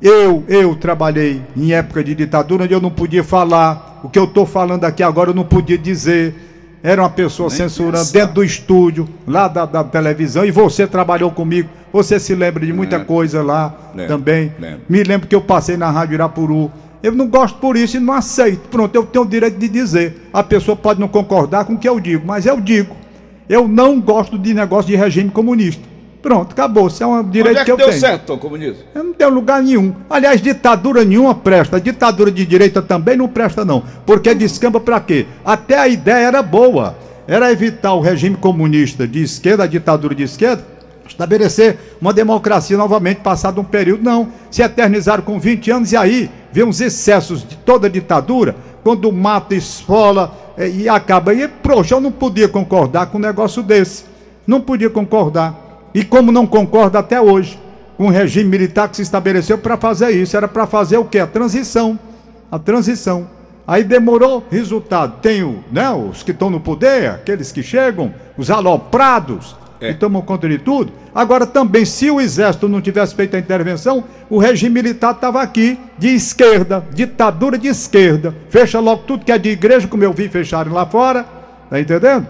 Eu, 0.00 0.42
eu 0.48 0.74
trabalhei 0.74 1.42
em 1.56 1.72
época 1.72 2.02
de 2.02 2.14
ditadura 2.14 2.64
onde 2.64 2.72
eu 2.74 2.80
não 2.80 2.90
podia 2.90 3.22
falar. 3.22 4.00
O 4.02 4.08
que 4.08 4.18
eu 4.18 4.24
estou 4.24 4.44
falando 4.44 4.84
aqui 4.84 5.02
agora 5.02 5.30
eu 5.30 5.34
não 5.34 5.44
podia 5.44 5.78
dizer. 5.78 6.34
Era 6.82 7.02
uma 7.02 7.10
pessoa 7.10 7.48
Nem 7.48 7.58
censurando 7.58 7.98
pensar. 7.98 8.12
dentro 8.12 8.34
do 8.34 8.44
estúdio, 8.44 9.08
lá 9.26 9.46
da, 9.46 9.64
da 9.64 9.84
televisão, 9.84 10.44
e 10.44 10.50
você 10.50 10.86
trabalhou 10.86 11.30
comigo. 11.30 11.68
Você 11.92 12.18
se 12.18 12.34
lembra 12.34 12.64
de 12.66 12.72
muita 12.72 12.96
Lembro. 12.96 13.08
coisa 13.14 13.42
lá 13.42 13.74
Lembro, 13.94 14.16
também. 14.16 14.52
lembro. 14.58 14.80
Me 14.88 15.02
lembro 15.04 15.28
que 15.28 15.34
eu 15.34 15.40
passei 15.42 15.76
na 15.76 15.90
Rádio 15.90 16.14
Irapuru. 16.14 16.70
Eu 17.02 17.12
não 17.12 17.28
gosto 17.28 17.58
por 17.58 17.76
isso 17.76 17.96
e 17.96 18.00
não 18.00 18.14
aceito. 18.14 18.68
Pronto, 18.68 18.94
eu 18.96 19.04
tenho 19.04 19.24
o 19.24 19.28
direito 19.28 19.58
de 19.58 19.68
dizer. 19.68 20.28
A 20.32 20.42
pessoa 20.42 20.76
pode 20.76 20.98
não 21.00 21.08
concordar 21.08 21.64
com 21.64 21.74
o 21.74 21.78
que 21.78 21.88
eu 21.88 22.00
digo, 22.00 22.26
mas 22.26 22.46
eu 22.46 22.60
digo. 22.60 22.96
Eu 23.48 23.68
não 23.68 24.00
gosto 24.00 24.38
de 24.38 24.54
negócio 24.54 24.90
de 24.90 24.96
regime 24.96 25.30
comunista. 25.30 25.82
Pronto, 26.22 26.52
acabou. 26.52 26.86
Isso 26.86 27.02
é 27.02 27.06
um 27.06 27.28
direito 27.28 27.50
Onde 27.50 27.58
é 27.58 27.64
que, 27.64 27.64
que 27.64 27.72
eu 27.72 27.76
deu 27.76 27.88
tenho. 27.88 28.00
certo, 28.00 28.26
Tom, 28.26 28.38
comunismo? 28.38 28.84
Eu 28.94 29.02
não 29.02 29.12
tenho 29.12 29.30
lugar 29.30 29.60
nenhum. 29.60 29.92
Aliás, 30.08 30.40
ditadura 30.40 31.04
nenhuma 31.04 31.34
presta. 31.34 31.80
Ditadura 31.80 32.30
de 32.30 32.46
direita 32.46 32.80
também 32.80 33.16
não 33.16 33.28
presta, 33.28 33.64
não. 33.64 33.82
Porque 34.06 34.32
descamba 34.32 34.78
para 34.78 35.00
quê? 35.00 35.26
Até 35.44 35.76
a 35.76 35.88
ideia 35.88 36.28
era 36.28 36.42
boa. 36.42 36.96
Era 37.26 37.50
evitar 37.50 37.94
o 37.94 38.00
regime 38.00 38.36
comunista 38.36 39.06
de 39.06 39.22
esquerda, 39.22 39.64
a 39.64 39.66
ditadura 39.66 40.14
de 40.14 40.22
esquerda, 40.22 40.64
estabelecer 41.08 41.78
uma 42.00 42.12
democracia 42.12 42.76
novamente, 42.76 43.20
passado 43.20 43.60
um 43.60 43.64
período. 43.64 44.04
Não. 44.04 44.28
Se 44.48 44.62
eternizaram 44.62 45.24
com 45.24 45.40
20 45.40 45.70
anos 45.72 45.92
e 45.92 45.96
aí 45.96 46.30
vê 46.52 46.62
uns 46.62 46.80
excessos 46.80 47.46
de 47.46 47.56
toda 47.56 47.88
a 47.88 47.90
ditadura, 47.90 48.54
quando 48.84 49.10
mata, 49.12 49.56
esfola 49.56 50.32
eh, 50.56 50.68
e 50.68 50.88
acaba. 50.88 51.34
E, 51.34 51.48
poxa, 51.48 51.96
eu 51.96 52.00
não 52.00 52.12
podia 52.12 52.48
concordar 52.48 53.06
com 53.06 53.18
um 53.18 53.20
negócio 53.20 53.62
desse. 53.62 54.04
Não 54.46 54.60
podia 54.60 54.90
concordar. 54.90 55.61
E 55.94 56.04
como 56.04 56.32
não 56.32 56.46
concordo 56.46 56.98
até 56.98 57.20
hoje 57.20 57.58
com 57.96 58.04
com 58.04 58.08
o 58.08 58.10
regime 58.10 58.50
militar 58.50 58.88
que 58.88 58.96
se 58.96 59.02
estabeleceu 59.02 59.56
para 59.58 59.76
fazer 59.76 60.10
isso. 60.10 60.36
Era 60.36 60.48
para 60.48 60.66
fazer 60.66 60.96
o 60.96 61.04
quê? 61.04 61.20
A 61.20 61.26
transição. 61.26 61.96
A 62.50 62.58
transição. 62.58 63.28
Aí 63.66 63.84
demorou, 63.84 64.44
resultado. 64.50 65.20
Tem 65.22 65.42
o, 65.42 65.62
né, 65.70 65.88
os 65.90 66.22
que 66.22 66.32
estão 66.32 66.50
no 66.50 66.58
poder, 66.58 67.10
aqueles 67.10 67.52
que 67.52 67.62
chegam, 67.62 68.12
os 68.36 68.50
aloprados, 68.50 69.54
É. 69.80 69.92
que 69.92 70.00
tomam 70.00 70.20
conta 70.22 70.48
de 70.48 70.58
tudo. 70.58 70.92
Agora 71.14 71.46
também, 71.46 71.84
se 71.84 72.10
o 72.10 72.20
exército 72.20 72.68
não 72.68 72.80
tivesse 72.80 73.14
feito 73.14 73.36
a 73.36 73.38
intervenção, 73.38 74.02
o 74.28 74.38
regime 74.38 74.82
militar 74.82 75.12
estava 75.14 75.40
aqui, 75.40 75.78
de 75.96 76.08
esquerda, 76.08 76.84
ditadura 76.92 77.56
de 77.56 77.68
esquerda. 77.68 78.34
Fecha 78.48 78.80
logo 78.80 79.02
tudo 79.06 79.24
que 79.24 79.30
é 79.30 79.38
de 79.38 79.50
igreja, 79.50 79.86
como 79.86 80.02
eu 80.02 80.12
vi 80.12 80.28
fecharem 80.28 80.72
lá 80.72 80.86
fora. 80.86 81.24
Tá 81.70 81.78
entendendo? 81.78 82.26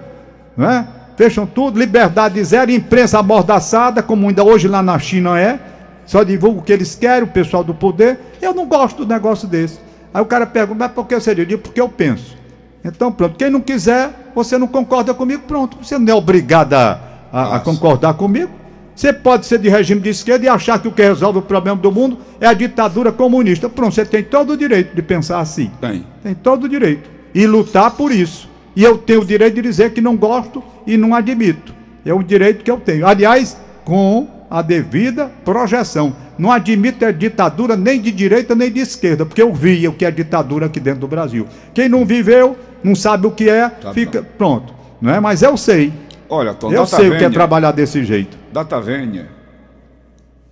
Não 0.56 0.70
é? 0.70 0.86
Fecham 1.16 1.46
tudo, 1.46 1.78
liberdade 1.78 2.42
zero, 2.42 2.70
imprensa 2.70 3.18
amordaçada, 3.18 4.02
como 4.02 4.28
ainda 4.28 4.42
hoje 4.42 4.66
lá 4.68 4.82
na 4.82 4.98
China 4.98 5.38
é. 5.38 5.58
Só 6.06 6.22
divulga 6.22 6.58
o 6.60 6.62
que 6.62 6.72
eles 6.72 6.94
querem, 6.94 7.24
o 7.24 7.26
pessoal 7.28 7.62
do 7.62 7.74
poder. 7.74 8.18
Eu 8.40 8.52
não 8.54 8.66
gosto 8.66 9.04
do 9.04 9.12
negócio 9.12 9.46
desse. 9.46 9.78
Aí 10.12 10.20
o 10.20 10.26
cara 10.26 10.46
pergunta, 10.46 10.78
mas 10.80 10.92
por 10.92 11.06
que 11.06 11.14
você 11.14 11.34
diz? 11.34 11.58
Porque 11.60 11.80
eu 11.80 11.88
penso. 11.88 12.36
Então, 12.84 13.12
pronto. 13.12 13.36
Quem 13.36 13.48
não 13.50 13.60
quiser, 13.60 14.10
você 14.34 14.58
não 14.58 14.66
concorda 14.66 15.14
comigo, 15.14 15.42
pronto. 15.46 15.76
Você 15.82 15.96
não 15.98 16.12
é 16.12 16.14
obrigado 16.16 16.74
a, 16.74 16.98
a- 17.32 17.56
a 17.56 17.60
concordar 17.60 18.14
comigo. 18.14 18.50
Você 18.94 19.12
pode 19.12 19.46
ser 19.46 19.58
de 19.58 19.68
regime 19.68 20.00
de 20.00 20.10
esquerda 20.10 20.44
e 20.44 20.48
achar 20.48 20.78
que 20.80 20.88
o 20.88 20.92
que 20.92 21.00
resolve 21.02 21.38
o 21.38 21.42
problema 21.42 21.80
do 21.80 21.90
mundo 21.92 22.18
é 22.40 22.46
a 22.46 22.52
ditadura 22.52 23.10
comunista. 23.12 23.68
Pronto, 23.68 23.94
você 23.94 24.04
tem 24.04 24.22
todo 24.22 24.50
o 24.52 24.56
direito 24.56 24.94
de 24.94 25.00
pensar 25.02 25.38
assim. 25.40 25.70
Tem. 25.80 26.04
Tem 26.22 26.34
todo 26.34 26.64
o 26.64 26.68
direito. 26.68 27.08
E 27.34 27.46
lutar 27.46 27.92
por 27.92 28.12
isso. 28.12 28.50
E 28.74 28.82
eu 28.82 28.98
tenho 28.98 29.20
o 29.20 29.24
direito 29.24 29.54
de 29.54 29.62
dizer 29.62 29.92
que 29.92 30.00
não 30.00 30.16
gosto 30.16 30.62
e 30.86 30.96
não 30.96 31.14
admito. 31.14 31.74
É 32.04 32.12
o 32.12 32.22
direito 32.22 32.64
que 32.64 32.70
eu 32.70 32.78
tenho. 32.80 33.06
Aliás, 33.06 33.56
com 33.84 34.28
a 34.50 34.60
devida 34.60 35.30
projeção. 35.44 36.14
Não 36.38 36.50
admito 36.50 37.04
é 37.04 37.12
ditadura 37.12 37.76
nem 37.76 38.00
de 38.00 38.10
direita 38.10 38.54
nem 38.54 38.70
de 38.70 38.80
esquerda, 38.80 39.24
porque 39.24 39.40
eu 39.40 39.52
vi 39.52 39.86
o 39.86 39.92
que 39.92 40.04
é 40.04 40.10
ditadura 40.10 40.66
aqui 40.66 40.80
dentro 40.80 41.00
do 41.00 41.08
Brasil. 41.08 41.46
Quem 41.72 41.88
não 41.88 42.04
viveu, 42.04 42.56
não 42.82 42.94
sabe 42.94 43.26
o 43.26 43.30
que 43.30 43.48
é, 43.48 43.68
Tá 43.68 43.92
fica. 43.92 44.22
Pronto. 44.22 44.74
Não 45.00 45.12
é? 45.12 45.20
Mas 45.20 45.42
eu 45.42 45.56
sei. 45.56 45.92
Olha, 46.28 46.54
Tom, 46.54 46.72
Eu 46.72 46.86
sei 46.86 47.10
o 47.10 47.18
que 47.18 47.24
é 47.24 47.30
trabalhar 47.30 47.72
desse 47.72 48.04
jeito. 48.04 48.36
Data 48.52 48.80
vênia. 48.80 49.28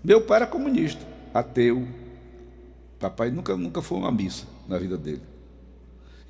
Meu 0.03 0.21
pai 0.21 0.39
era 0.39 0.47
comunista, 0.47 1.01
ateu. 1.33 1.87
Papai 2.99 3.31
nunca, 3.31 3.57
nunca 3.57 3.81
foi 3.81 3.99
uma 3.99 4.13
missa 4.13 4.45
na 4.69 4.79
vida 4.79 4.97
dele. 4.97 5.23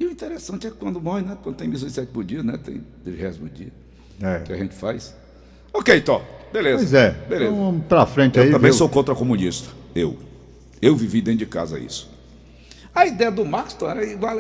E 0.01 0.07
o 0.07 0.11
interessante 0.11 0.67
é 0.67 0.71
que 0.71 0.77
quando 0.77 0.99
morre, 1.01 1.23
né? 1.23 1.37
Quando 1.43 1.57
tem 1.57 1.69
missa 1.69 1.85
de 1.87 1.93
sete 1.93 2.09
por 2.09 2.25
dia, 2.25 2.43
né? 2.43 2.59
Tem 2.63 2.81
trigésimo 3.05 3.49
dia 3.51 3.71
É. 4.23 4.39
que 4.41 4.53
a 4.53 4.57
gente 4.57 4.75
faz. 4.75 5.15
Ok, 5.73 6.01
Tom. 6.01 6.23
Beleza. 6.53 6.79
Pois 6.79 6.95
é. 6.95 7.11
Beleza. 7.29 7.53
Então 7.53 7.65
vamos 7.67 7.85
pra 7.87 8.07
frente 8.07 8.37
Eu 8.39 8.45
aí. 8.45 8.51
também 8.51 8.71
viu? 8.71 8.79
sou 8.79 8.89
contra 8.89 9.15
comunista. 9.15 9.69
Eu. 9.95 10.17
Eu 10.81 10.97
vivi 10.97 11.21
dentro 11.21 11.41
de 11.41 11.47
casa 11.47 11.79
isso. 11.79 12.11
A 12.95 13.07
ideia 13.07 13.31
do 13.31 13.45
Marx 13.45 13.77
era 13.83 14.05
igual, 14.05 14.37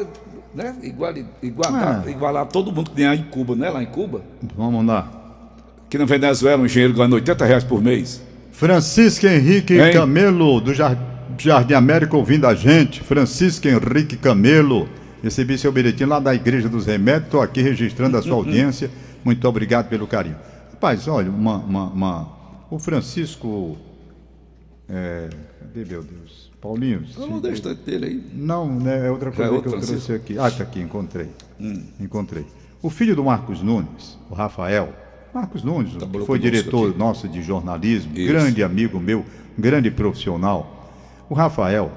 né? 0.55 0.75
igual, 0.83 1.14
igualar, 1.42 2.03
Ah. 2.07 2.11
igualar 2.11 2.46
todo 2.46 2.73
mundo 2.73 2.90
que 2.90 2.96
tem 2.96 3.07
lá 3.07 3.14
em 3.14 3.23
Cuba, 3.25 3.55
né? 3.55 3.68
Lá 3.70 3.83
em 3.83 3.87
Cuba. 3.87 4.23
Vamos 4.57 4.85
lá. 4.85 5.09
Que 5.88 5.99
na 5.99 6.05
Venezuela 6.07 6.61
um 6.62 6.66
engenheiro 6.66 6.94
ganha 6.94 7.14
80 7.14 7.44
reais 7.44 7.62
por 7.62 7.81
mês. 7.83 8.20
Francisco 8.51 9.27
Henrique 9.27 9.75
Hein? 9.79 9.92
Camelo, 9.92 10.61
do 10.61 10.73
Jar- 10.75 10.99
Jardim 11.38 11.75
América, 11.75 12.16
ouvindo 12.16 12.46
a 12.46 12.55
gente. 12.55 13.01
Francisco 13.03 13.68
Henrique 13.68 14.16
Camelo. 14.16 14.88
Recebi 15.23 15.59
seu 15.59 15.71
bilhetinho 15.71 16.09
lá 16.09 16.19
da 16.19 16.35
Igreja 16.35 16.69
dos 16.69 16.87
Remédios. 16.87 17.25
Estou 17.27 17.43
aqui 17.43 17.61
registrando 17.63 18.17
a 18.17 18.23
sua 18.23 18.35
audiência. 18.35 18.91
Muito 19.25 19.47
obrigado 19.47 19.89
pelo 19.89 20.07
carinho. 20.07 20.37
Rapaz, 20.73 21.07
olha, 21.09 21.31
uma. 21.31 21.57
uma- 21.59 21.87
uma- 21.91 22.29
O 22.71 22.79
Francisco. 22.79 23.77
É... 24.89 25.29
Cadê, 25.61 25.85
meu 25.85 26.03
Deus? 26.03 26.51
Paulinho? 26.61 27.05
Eu 27.19 27.27
não 27.27 27.41
deixo 27.41 27.75
dele 27.75 28.07
aí. 28.07 28.25
Não, 28.35 28.69
né, 28.79 29.07
é 29.07 29.11
outra 29.11 29.31
Já 29.33 29.45
é 29.45 29.49
coisa 29.49 29.63
que 29.63 29.69
eu 29.69 29.73
Francisco? 29.73 30.07
trouxe 30.07 30.13
aqui. 30.15 30.39
Ah, 30.39 30.51
tá 30.51 30.63
aqui, 30.63 30.81
encontrei. 30.81 31.29
Encontrei. 31.99 32.45
O 32.83 32.91
filho 32.91 33.15
do 33.17 33.25
Marcos 33.25 33.63
Nunes, 33.63 34.19
o 34.31 34.35
Rafael, 34.35 34.91
Marcos 35.35 35.63
Nunes, 35.63 35.93
que 35.93 35.99
Trabalhou 35.99 36.27
foi 36.27 36.39
diretor 36.39 36.91
aqui. 36.91 36.99
nosso 36.99 37.29
de 37.29 37.43
jornalismo, 37.43 38.13
Isso. 38.15 38.29
grande 38.33 38.63
amigo 38.63 38.99
meu, 38.99 39.25
grande 39.59 39.91
profissional. 39.91 40.91
O 41.29 41.35
Rafael, 41.35 41.93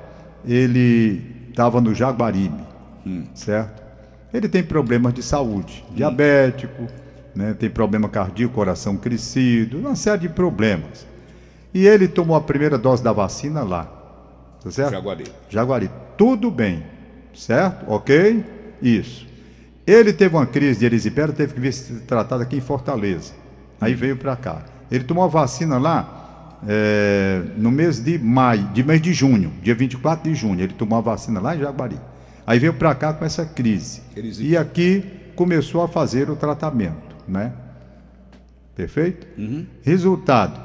ele 0.45 1.21
estava 1.49 1.79
no 1.81 1.93
Jaguaribe, 1.95 2.61
Hum. 3.05 3.23
certo? 3.33 3.83
Ele 4.33 4.49
tem 4.49 4.63
problemas 4.63 5.13
de 5.13 5.21
saúde, 5.21 5.85
diabético, 5.91 6.87
né, 7.35 7.55
tem 7.57 7.69
problema 7.69 8.09
cardíaco, 8.09 8.53
coração 8.53 8.97
crescido, 8.97 9.77
uma 9.77 9.95
série 9.95 10.21
de 10.21 10.29
problemas. 10.29 11.05
E 11.73 11.85
ele 11.85 12.07
tomou 12.07 12.35
a 12.35 12.41
primeira 12.41 12.77
dose 12.77 13.03
da 13.03 13.11
vacina 13.11 13.63
lá, 13.63 13.85
tá 14.63 14.71
certo? 14.71 14.91
Jaguari. 14.91 15.23
Jaguari, 15.49 15.89
tudo 16.17 16.49
bem, 16.49 16.83
certo? 17.33 17.85
Ok? 17.87 18.43
Isso. 18.81 19.27
Ele 19.85 20.13
teve 20.13 20.35
uma 20.35 20.45
crise 20.45 20.79
de 20.79 20.85
erisipela, 20.85 21.33
teve 21.33 21.53
que 21.53 21.59
vir 21.59 21.73
ser 21.73 21.99
tratado 22.01 22.41
aqui 22.41 22.57
em 22.57 22.61
Fortaleza. 22.61 23.33
Aí 23.81 23.93
veio 23.93 24.15
para 24.15 24.35
cá. 24.35 24.63
Ele 24.89 25.03
tomou 25.03 25.23
a 25.23 25.27
vacina 25.27 25.77
lá 25.77 26.59
é, 26.67 27.41
no 27.57 27.69
mês 27.69 27.99
de 27.99 28.17
maio, 28.17 28.63
de 28.69 28.83
mês 28.83 29.01
de 29.01 29.13
junho, 29.13 29.51
dia 29.61 29.75
24 29.75 30.29
de 30.29 30.35
junho. 30.35 30.61
Ele 30.61 30.73
tomou 30.73 30.97
a 30.97 31.01
vacina 31.01 31.39
lá 31.39 31.55
em 31.55 31.59
Jaguari. 31.59 31.97
Aí 32.45 32.59
veio 32.59 32.73
para 32.73 32.93
cá 32.93 33.13
com 33.13 33.23
essa 33.25 33.45
crise. 33.45 34.01
Erisipela. 34.15 34.49
E 34.49 34.57
aqui 34.57 35.05
começou 35.35 35.81
a 35.81 35.87
fazer 35.87 36.29
o 36.29 36.35
tratamento, 36.35 37.15
né? 37.27 37.53
Perfeito? 38.75 39.27
Resultado. 39.81 40.59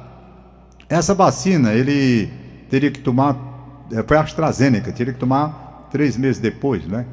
Essa 0.89 1.15
vacina 1.15 1.73
ele 1.73 2.31
teria 2.71 2.91
que 2.91 3.01
tomar, 3.01 3.87
eh, 3.93 4.03
foi 4.07 4.17
a 4.17 4.23
AstraZeneca, 4.23 4.91
teria 4.93 5.13
que 5.13 5.19
tomar 5.19 5.89
três 5.91 6.17
meses 6.17 6.41
depois, 6.41 6.87
né? 6.87 7.07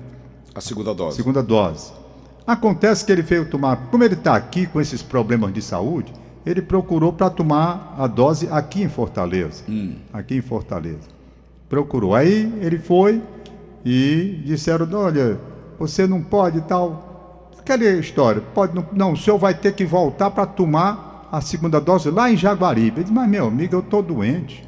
A 0.54 0.62
segunda 0.62 0.94
dose. 0.94 1.18
Segunda 1.18 1.44
dose. 1.44 1.92
Acontece 2.48 3.04
que 3.04 3.12
ele 3.12 3.22
veio 3.22 3.50
tomar, 3.50 3.88
como 3.92 4.04
ele 4.04 4.14
está 4.14 4.36
aqui 4.36 4.66
com 4.66 4.80
esses 4.80 5.02
problemas 5.02 5.54
de 5.54 5.62
saúde, 5.62 6.14
ele 6.46 6.62
procurou 6.62 7.12
para 7.12 7.30
tomar 7.30 7.96
a 7.98 8.08
dose 8.08 8.48
aqui 8.52 8.84
em 8.84 8.90
Fortaleza. 8.90 9.64
Aqui 10.14 10.36
em 10.36 10.42
Fortaleza. 10.42 11.10
Procurou. 11.68 12.16
Aí 12.16 12.54
ele 12.62 12.78
foi 12.78 13.22
e 13.86 14.42
disseram: 14.44 14.88
olha, 14.94 15.40
você 15.80 16.08
não 16.08 16.22
pode 16.22 16.58
e 16.58 16.62
tal. 16.62 17.52
Aquela 17.60 17.84
história, 17.84 18.42
pode 18.54 18.76
não, 18.76 18.86
não, 18.94 19.12
o 19.14 19.18
senhor 19.18 19.38
vai 19.38 19.54
ter 19.54 19.74
que 19.74 19.86
voltar 19.86 20.30
para 20.32 20.46
tomar 20.46 21.28
a 21.32 21.42
segunda 21.42 21.80
dose 21.82 22.10
lá 22.12 22.30
em 22.32 22.38
Jaguaribe. 22.38 22.98
Ele 22.98 23.04
disse, 23.04 23.14
mas 23.14 23.28
meu 23.30 23.48
amigo, 23.48 23.76
eu 23.76 23.80
estou 23.80 24.04
doente. 24.04 24.64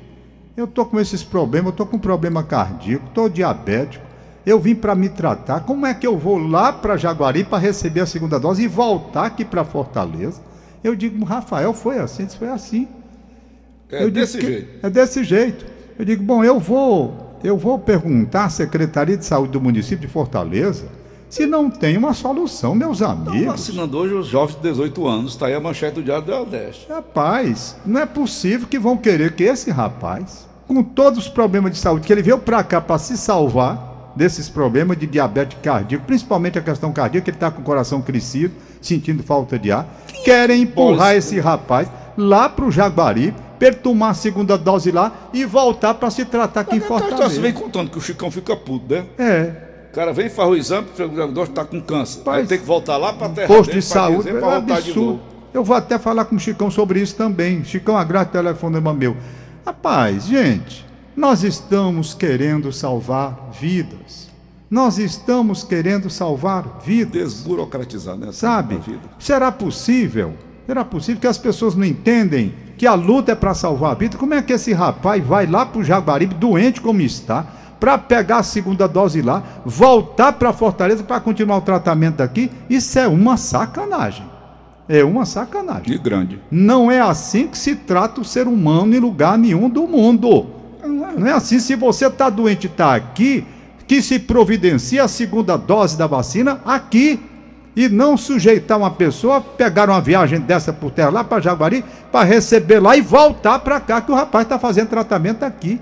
Eu 0.56 0.66
estou 0.66 0.84
com 0.86 1.00
esses 1.00 1.24
problemas, 1.24 1.68
eu 1.68 1.72
estou 1.72 1.86
com 1.86 2.00
problema 2.00 2.42
cardíaco, 2.44 3.06
estou 3.08 3.30
diabético. 3.30 4.04
Eu 4.44 4.60
vim 4.60 4.74
para 4.74 4.96
me 4.96 5.10
tratar. 5.10 5.60
Como 5.60 5.86
é 5.86 5.94
que 5.94 6.08
eu 6.08 6.18
vou 6.18 6.38
lá 6.40 6.74
para 6.74 6.98
Jaguari 6.98 7.44
para 7.44 7.60
receber 7.60 8.00
a 8.00 8.06
segunda 8.08 8.40
dose 8.40 8.64
e 8.64 8.68
voltar 8.68 9.26
aqui 9.28 9.46
para 9.46 9.64
Fortaleza? 9.64 10.42
Eu 10.84 10.96
digo, 10.96 11.24
Rafael, 11.24 11.74
foi 11.74 12.00
assim? 12.00 12.26
Disse, 12.26 12.38
foi 12.38 12.48
assim. 12.50 12.88
É 13.92 14.04
Eu 14.04 14.10
desse 14.10 14.38
que- 14.40 14.46
jeito. 14.48 14.86
É 14.86 14.90
desse 14.90 15.24
jeito. 15.24 15.66
Eu 16.00 16.06
digo, 16.06 16.24
bom, 16.24 16.44
eu 16.44 16.60
vou, 16.60 17.27
eu 17.44 17.58
vou 17.58 17.78
perguntar 17.78 18.46
à 18.46 18.50
Secretaria 18.50 19.18
de 19.18 19.26
Saúde 19.26 19.54
do 19.54 19.62
município 19.62 20.08
de 20.08 20.12
Fortaleza 20.12 20.86
se 21.30 21.46
não 21.46 21.70
tem 21.70 21.98
uma 21.98 22.14
solução, 22.14 22.74
meus 22.74 23.02
Estão 23.02 23.12
amigos. 23.12 23.48
vacinando 23.48 23.98
hoje 23.98 24.14
os 24.14 24.28
jovens 24.28 24.56
de 24.56 24.62
18 24.62 25.08
anos. 25.08 25.32
Está 25.34 25.48
aí 25.48 25.54
a 25.54 25.60
manchete 25.60 25.96
do 25.96 26.04
Diário 26.04 26.24
do 26.24 26.32
Nordeste. 26.32 26.88
Rapaz, 26.90 27.76
não 27.86 28.00
é 28.00 28.06
possível 28.06 28.66
que 28.68 28.80
vão 28.80 28.96
querer 28.96 29.34
que 29.34 29.44
esse 29.44 29.70
rapaz, 29.70 30.48
com 30.66 30.82
todos 30.82 31.20
os 31.20 31.28
problemas 31.28 31.74
de 31.74 31.78
saúde, 31.78 32.08
que 32.08 32.14
ele 32.14 32.22
veio 32.22 32.38
para 32.38 32.64
cá 32.64 32.80
para 32.80 32.98
se 32.98 33.18
salvar 33.18 34.14
desses 34.16 34.48
problemas 34.50 34.98
de 34.98 35.06
diabetes 35.06 35.58
cardíaco, 35.62 36.06
principalmente 36.06 36.58
a 36.58 36.62
questão 36.62 36.92
cardíaca, 36.94 37.26
que 37.26 37.30
ele 37.30 37.38
está 37.38 37.52
com 37.52 37.62
o 37.62 37.66
coração 37.66 38.02
crescido, 38.02 38.54
sentindo 38.82 39.22
falta 39.22 39.60
de 39.60 39.72
ar, 39.72 39.86
querem 40.24 40.62
empurrar 40.64 41.14
esse 41.14 41.40
rapaz 41.40 41.90
lá 42.18 42.48
para 42.50 42.66
o 42.66 42.72
Jaguari, 42.72 43.34
tomar 43.82 44.10
a 44.10 44.14
segunda 44.14 44.58
dose 44.58 44.92
lá 44.92 45.30
e 45.34 45.46
voltar 45.46 45.94
para 45.96 46.10
se 46.10 46.26
tratar 46.26 46.62
aqui 46.62 46.76
em 46.76 46.80
Você 46.80 46.88
vem 46.88 47.00
Fortaleza. 47.10 47.54
contando 47.54 47.90
que 47.92 47.98
o 47.98 48.02
Chicão 48.02 48.30
fica 48.30 48.56
puto, 48.56 48.94
né? 48.94 49.06
É, 49.18 49.90
O 49.92 49.96
cara 49.96 50.14
vem, 50.14 50.30
faz 50.30 50.50
o 50.50 50.56
exame, 50.56 50.88
o 51.00 51.28
dois 51.32 51.50
está 51.50 51.66
com 51.66 51.82
câncer. 51.82 52.20
Rapaz, 52.20 52.48
tem 52.48 52.60
que 52.60 52.66
voltar 52.66 52.98
lá 52.98 53.14
para 53.14 53.28
a 53.28 53.30
terra 53.30 53.48
posto 53.48 53.68
dele 53.70 53.80
de 53.80 53.86
saúde, 53.86 54.18
dizer, 54.32 54.44
é 54.44 54.56
absurdo. 54.56 55.20
Eu 55.54 55.64
vou 55.64 55.76
até 55.76 55.98
falar 55.98 56.26
com 56.26 56.36
o 56.36 56.40
Chicão 56.40 56.70
sobre 56.70 57.00
isso 57.02 57.16
também. 57.16 57.64
Chicão, 57.64 57.98
agrade 57.98 58.30
o 58.30 58.34
telefonema 58.34 58.94
meu. 58.94 59.18
Rapaz, 59.66 60.26
gente, 60.26 60.86
nós 61.16 61.44
estamos 61.44 62.14
querendo 62.14 62.72
salvar 62.72 63.50
vidas. 63.60 64.28
Nós 64.70 64.98
estamos 65.00 65.64
querendo 65.64 66.10
salvar 66.10 66.80
vidas. 66.86 67.34
Desburocratizar, 67.34 68.18
né? 68.18 68.32
Sabe? 68.32 68.80
Será 69.18 69.52
possível? 69.52 70.34
Será 70.68 70.84
possível 70.84 71.22
que 71.22 71.28
as 71.28 71.38
pessoas 71.38 71.76
não 71.76 71.86
entendem 71.86 72.54
que 72.78 72.86
a 72.86 72.94
luta 72.94 73.32
é 73.32 73.36
para 73.36 73.54
salvar 73.54 73.94
a 73.94 73.96
vida? 73.96 74.18
Como 74.18 74.34
é 74.34 74.42
que 74.42 74.52
esse 74.52 74.74
rapaz 74.74 75.26
vai 75.26 75.48
lá 75.48 75.66
para 75.66 75.80
o 75.80 75.84
Jaguaribe, 75.84 76.36
doente 76.36 76.82
como 76.82 77.00
está, 77.00 77.48
para 77.80 77.98
pegar 77.98 78.40
a 78.40 78.44
segunda 78.44 78.86
dose 78.86 79.22
lá, 79.22 79.42
voltar 79.66 80.34
para 80.34 80.52
Fortaleza 80.52 81.04
para 81.04 81.22
continuar 81.22 81.56
o 81.58 81.62
tratamento 81.62 82.18
daqui? 82.18 82.52
Isso 82.70 83.00
é 83.00 83.08
uma 83.08 83.38
sacanagem. 83.38 84.26
É 84.90 85.06
uma 85.06 85.26
sacanagem. 85.26 85.84
De 85.86 85.98
grande. 85.98 86.42
Não 86.52 86.92
é 86.92 87.00
assim 87.00 87.48
que 87.48 87.58
se 87.58 87.74
trata 87.74 88.20
o 88.20 88.26
ser 88.26 88.46
humano 88.46 88.94
em 88.94 89.00
lugar 89.00 89.38
nenhum 89.38 89.70
do 89.70 89.88
mundo. 89.88 90.48
Não 90.84 91.28
é 91.28 91.32
assim. 91.32 91.60
Se 91.60 91.76
você 91.76 92.08
está 92.08 92.30
doente 92.30 92.66
e 92.66 92.70
está 92.70 92.94
aqui, 92.94 93.46
que 93.88 94.02
se 94.02 94.20
providencie 94.20 95.00
a 95.00 95.08
segunda 95.08 95.56
dose 95.56 95.98
da 95.98 96.08
vacina 96.08 96.60
aqui. 96.66 97.20
E 97.78 97.88
não 97.88 98.18
sujeitar 98.18 98.76
uma 98.78 98.90
pessoa 98.90 99.38
a 99.38 99.42
pegar 99.42 99.88
uma 99.88 100.02
viagem 100.02 100.40
dessa 100.40 100.74
por 100.74 100.90
terra 100.90 101.12
lá 101.12 101.24
para 101.24 101.40
Jaguari, 101.40 101.86
para 102.12 102.26
receber 102.26 102.80
lá 102.80 102.98
e 102.98 103.02
voltar 103.02 103.60
para 103.60 103.80
cá, 103.80 104.02
que 104.02 104.12
o 104.12 104.16
rapaz 104.16 104.46
está 104.46 104.58
fazendo 104.58 104.88
tratamento 104.90 105.44
aqui. 105.44 105.80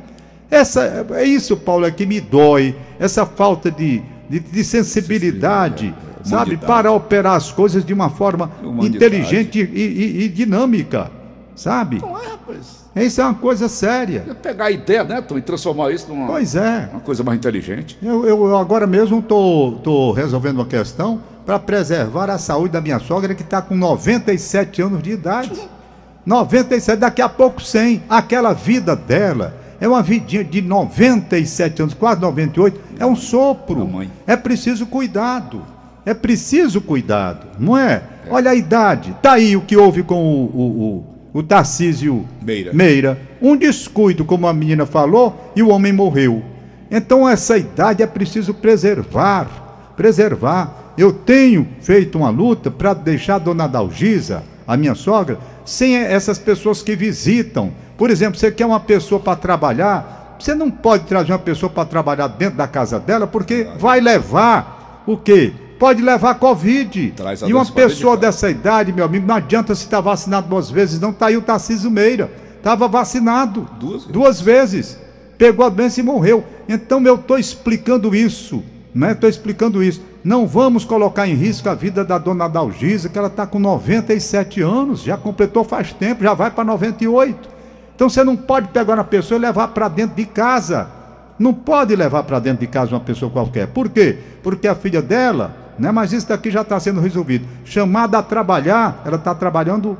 Essa, 0.52 1.06
é 1.12 1.24
isso, 1.24 1.56
Paulo, 1.56 1.86
é 1.86 1.92
que 1.92 2.06
me 2.06 2.20
dói. 2.20 2.76
Essa 3.00 3.26
falta 3.26 3.72
de, 3.72 4.02
de, 4.30 4.40
de 4.42 4.64
sensibilidade, 4.66 5.94
sabe? 6.24 6.52
Humanidade. 6.56 6.66
Para 6.68 6.92
operar 6.92 7.36
as 7.36 7.52
coisas 7.52 7.86
de 7.86 7.94
uma 7.94 8.10
forma 8.10 8.52
Humanidade. 8.62 8.96
inteligente 8.98 9.60
e, 9.74 9.80
e- 9.80 10.24
e 10.26 10.30
dinâmica, 10.30 11.10
sabe? 11.56 12.00
Não 12.02 12.22
é, 12.22 12.28
rapaz. 12.28 12.85
Isso 12.96 13.20
é 13.20 13.24
uma 13.26 13.34
coisa 13.34 13.68
séria. 13.68 14.24
É 14.30 14.34
pegar 14.34 14.66
a 14.66 14.72
ideia, 14.72 15.04
né, 15.04 15.22
Tom, 15.22 15.38
e 15.38 15.42
transformar 15.42 15.92
isso 15.92 16.08
numa 16.08 16.28
Pois 16.28 16.56
é. 16.56 16.88
uma 16.92 17.02
coisa 17.02 17.24
mais 17.24 17.38
inteligente. 17.38 17.98
Eu, 18.02 18.26
eu- 18.26 18.56
agora 18.58 18.88
mesmo 18.88 19.20
estou 19.20 20.12
resolvendo 20.14 20.56
uma 20.58 20.66
questão 20.66 21.22
para 21.46 21.60
preservar 21.60 22.30
a 22.30 22.38
saúde 22.38 22.72
da 22.74 22.82
minha 22.82 23.00
sogra 23.00 23.36
que 23.36 23.44
está 23.44 23.62
com 23.62 23.76
97 23.76 24.82
anos 24.82 25.04
de 25.04 25.12
idade. 25.12 25.52
97, 26.26 26.98
daqui 27.00 27.22
a 27.22 27.30
pouco 27.30 27.62
100. 27.62 28.04
Aquela 28.10 28.54
vida 28.54 28.96
dela 28.96 29.56
é 29.80 29.88
uma 29.88 30.02
vidinha 30.02 30.44
de 30.44 30.62
97 30.62 31.82
anos, 31.82 31.94
quase 31.94 32.20
98. 32.22 32.80
É 32.98 33.06
um 33.06 33.16
sopro. 33.16 33.88
É 34.26 34.36
preciso 34.36 34.86
cuidado. 34.88 35.62
É 36.06 36.14
preciso 36.14 36.80
cuidado, 36.82 37.48
não 37.60 37.76
é? 37.78 38.02
Olha 38.30 38.52
a 38.52 38.56
idade. 38.56 39.16
Tá 39.22 39.34
aí 39.34 39.56
o 39.58 39.62
que 39.62 39.76
houve 39.76 40.02
com 40.04 40.16
o, 40.24 40.46
o, 40.46 40.62
o, 40.62 41.06
o 41.36 41.43
Tarcísio 41.43 42.26
Meira. 42.41 42.71
Meira. 42.71 43.19
Um 43.41 43.58
descuido, 43.58 44.24
como 44.24 44.48
a 44.48 44.54
menina 44.54 44.86
falou, 44.86 45.52
e 45.54 45.62
o 45.62 45.67
homem 45.67 45.91
morreu. 45.91 46.41
Então 46.89 47.28
essa 47.28 47.58
idade 47.58 48.02
é 48.02 48.08
preciso 48.08 48.54
preservar, 48.54 49.91
preservar. 49.98 50.93
Eu 50.98 51.12
tenho 51.12 51.67
feito 51.82 52.17
uma 52.17 52.30
luta 52.30 52.71
para 52.71 52.93
deixar 52.93 53.36
a 53.36 53.39
dona 53.39 53.67
Dalgisa, 53.67 54.43
a 54.65 54.78
minha 54.78 54.95
sogra, 54.95 55.38
sem 55.65 55.98
essas 55.98 56.39
pessoas 56.39 56.82
que 56.82 56.95
visitam. 56.95 57.74
Por 57.98 58.10
exemplo, 58.10 58.39
você 58.39 58.50
quer 58.50 58.65
uma 58.65 58.80
pessoa 58.80 59.19
para 59.19 59.36
trabalhar, 59.36 60.38
você 60.39 60.56
não 60.56 60.71
pode 60.71 61.04
trazer 61.04 61.34
uma 61.34 61.39
pessoa 61.39 61.69
para 61.69 61.84
trabalhar 61.84 62.30
dentro 62.30 62.56
da 62.56 62.65
casa 62.65 62.98
dela, 62.98 63.28
porque 63.28 63.67
vai 63.78 64.00
levar 64.00 65.04
o 65.06 65.17
quê? 65.17 65.52
Pode 65.78 66.02
levar 66.02 66.36
Covid. 66.36 67.14
Traz 67.16 67.42
e 67.42 67.54
uma 67.54 67.66
pessoa 67.66 68.16
dessa 68.16 68.50
idade, 68.50 68.94
meu 68.94 69.06
amigo, 69.06 69.28
não 69.28 69.36
adianta 69.36 69.76
se 69.76 69.84
estar 69.84 70.02
vacinado 70.02 70.48
duas 70.48 70.70
vezes, 70.70 71.00
não. 71.00 71.12
Tá 71.12 71.28
aí 71.28 71.38
o 71.38 71.42
Tarcísio 71.42 71.92
Meira. 71.92 72.32
Estava 72.58 72.88
vacinado. 72.88 73.68
Duas 73.80 74.02
vezes. 74.02 74.12
Duas 74.12 74.42
vezes. 74.42 75.00
Pegou 75.38 75.66
a 75.66 75.70
doença 75.70 76.00
e 76.00 76.04
morreu. 76.04 76.44
Então 76.68 77.04
eu 77.06 77.16
estou 77.16 77.38
explicando 77.38 78.16
isso. 78.16 78.64
Né? 78.94 79.12
Estou 79.12 79.30
explicando 79.30 79.84
isso. 79.84 80.02
Não 80.24 80.48
vamos 80.48 80.86
colocar 80.86 81.28
em 81.28 81.36
risco 81.36 81.70
a 81.70 81.76
vida 81.76 82.04
da 82.04 82.18
dona 82.18 82.48
Dalgisa, 82.48 83.10
que 83.10 83.18
ela 83.18 83.28
está 83.28 83.46
com 83.46 83.60
97 83.60 84.62
anos, 84.62 85.04
já 85.04 85.18
completou 85.18 85.64
faz 85.64 85.94
tempo, 85.94 86.24
já 86.24 86.34
vai 86.34 86.50
para 86.50 86.64
98. 86.64 87.50
Então 87.94 88.10
você 88.10 88.24
não 88.24 88.36
pode 88.36 88.70
pegar 88.70 88.96
uma 88.96 89.04
pessoa 89.04 89.38
e 89.38 89.42
levar 89.42 89.68
para 89.68 89.88
dentro 89.88 90.16
de 90.16 90.26
casa. 90.26 90.90
Não 91.38 91.54
pode 91.54 91.96
levar 91.96 92.24
para 92.24 92.40
dentro 92.40 92.62
de 92.62 92.68
casa 92.68 92.96
uma 92.96 93.02
pessoa 93.02 93.30
qualquer. 93.30 93.68
Por 93.68 93.90
quê? 93.90 94.18
Porque 94.42 94.68
a 94.68 94.74
filha 94.74 95.02
dela, 95.02 95.56
né? 95.78 95.92
Mas 95.92 96.14
isso 96.14 96.28
daqui 96.28 96.50
já 96.52 96.62
está 96.62 96.80
sendo 96.80 97.00
resolvido. 97.02 97.48
Chamada 97.64 98.18
a 98.20 98.24
trabalhar, 98.24 99.02
ela 99.06 99.18
está 99.18 99.34
trabalhando. 99.36 99.98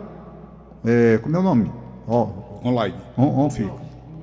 é, 0.86 1.20
como 1.22 1.36
é 1.36 1.40
o 1.40 1.44
nome? 1.44 1.72
Ó, 2.08 2.46
Online. 2.66 2.96
Home, 3.16 3.30
home, 3.30 3.72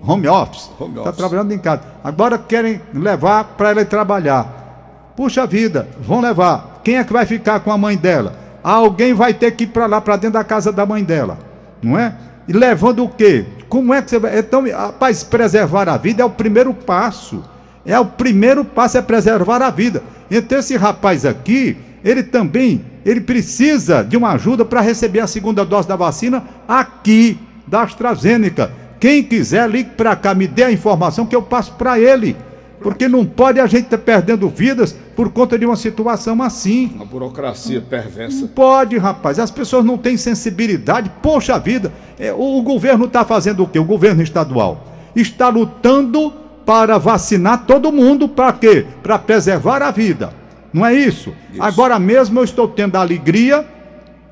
home 0.05 0.29
office. 0.29 0.69
Está 0.97 1.13
trabalhando 1.13 1.53
em 1.53 1.59
casa. 1.59 1.83
Agora 2.03 2.37
querem 2.37 2.81
levar 2.93 3.45
para 3.57 3.71
ela 3.71 3.85
trabalhar. 3.85 5.13
Puxa 5.17 5.47
vida, 5.47 5.89
vão 6.01 6.21
levar. 6.21 6.81
Quem 6.83 6.97
é 6.97 7.05
que 7.05 7.13
vai 7.13 7.25
ficar 7.25 7.61
com 7.61 7.71
a 7.71 7.79
mãe 7.79 7.97
dela? 7.97 8.35
Alguém 8.65 9.15
vai 9.15 9.33
ter 9.33 9.53
que 9.53 9.65
ir 9.65 9.69
para 9.69 9.87
lá, 9.87 10.01
para 10.01 10.17
dentro 10.17 10.33
da 10.35 10.45
casa 10.45 10.73
da 10.73 10.85
mãe 10.85 11.05
dela. 11.05 11.39
Não 11.81 11.97
é? 11.97 12.17
E 12.49 12.53
levando 12.53 13.05
o 13.05 13.09
quê? 13.09 13.47
Como 13.69 13.95
é 13.95 14.03
que 14.03 14.11
você 14.11 14.19
vai. 14.19 14.37
Então, 14.39 14.69
rapaz, 14.69 15.23
preservar 15.23 15.89
a 15.89 15.97
vida 15.97 16.23
é 16.23 16.27
o 16.27 16.31
primeiro 16.31 16.75
passo. 16.75 17.45
É 17.85 17.99
o 17.99 18.07
primeiro 18.07 18.65
passo, 18.65 18.99
é 18.99 19.03
preservar 19.03 19.61
a 19.63 19.71
vida. 19.71 20.03
Então, 20.31 20.59
esse 20.59 20.77
rapaz 20.77 21.27
aqui, 21.27 21.77
ele 22.05 22.23
também, 22.23 22.85
ele 23.05 23.21
precisa 23.21 24.03
de 24.03 24.17
uma 24.17 24.33
ajuda 24.33 24.65
para 24.65 24.81
receber 24.81 25.21
a 25.21 25.27
segunda 25.27 25.65
dose 25.65 25.89
da 25.89 25.97
vacina 25.97 26.45
aqui, 26.67 27.39
da 27.67 27.83
AstraZeneca. 27.83 28.73
Quem 29.01 29.23
quiser, 29.23 29.69
ligue 29.69 29.91
para 29.91 30.15
cá, 30.15 30.33
me 30.35 30.47
dê 30.47 30.65
a 30.65 30.73
informação 30.73 31.27
que 31.27 31.35
eu 31.35 31.43
passo 31.43 31.73
para 31.73 31.99
ele. 31.99 32.37
Porque 32.81 33.09
não 33.09 33.25
pode 33.25 33.61
a 33.61 33.67
gente 33.67 33.85
estar 33.85 33.99
perdendo 33.99 34.49
vidas 34.49 34.97
por 35.15 35.31
conta 35.31 35.59
de 35.59 35.65
uma 35.65 35.77
situação 35.77 36.43
assim. 36.43 36.91
Uma 36.97 37.05
burocracia 37.05 37.81
perversa. 37.81 38.41
Não 38.41 38.49
pode, 38.49 38.99
rapaz. 38.99 39.39
As 39.39 39.51
pessoas 39.51 39.85
não 39.85 39.97
têm 39.97 40.17
sensibilidade. 40.17 41.11
Poxa 41.23 41.59
vida, 41.59 41.93
é, 42.19 42.33
o, 42.33 42.59
o 42.59 42.63
governo 42.63 43.05
está 43.05 43.25
fazendo 43.25 43.63
o 43.63 43.69
quê? 43.69 43.79
O 43.79 43.85
governo 43.85 44.23
estadual 44.23 44.89
está 45.15 45.49
lutando 45.49 46.33
para 46.65 46.99
vacinar 46.99 47.67
todo 47.67 47.93
mundo. 47.93 48.29
Para 48.29 48.53
quê? 48.53 48.87
Para 49.03 49.19
preservar 49.19 49.83
a 49.83 49.91
vida. 49.91 50.33
Não 50.73 50.87
é 50.87 50.95
isso? 50.95 51.35
Isso. 51.53 51.63
Agora 51.63 51.99
mesmo 51.99 52.41
eu 52.41 52.45
estou 52.45 52.67
tendo 52.67 52.97
a 52.97 53.01
alegria 53.01 53.67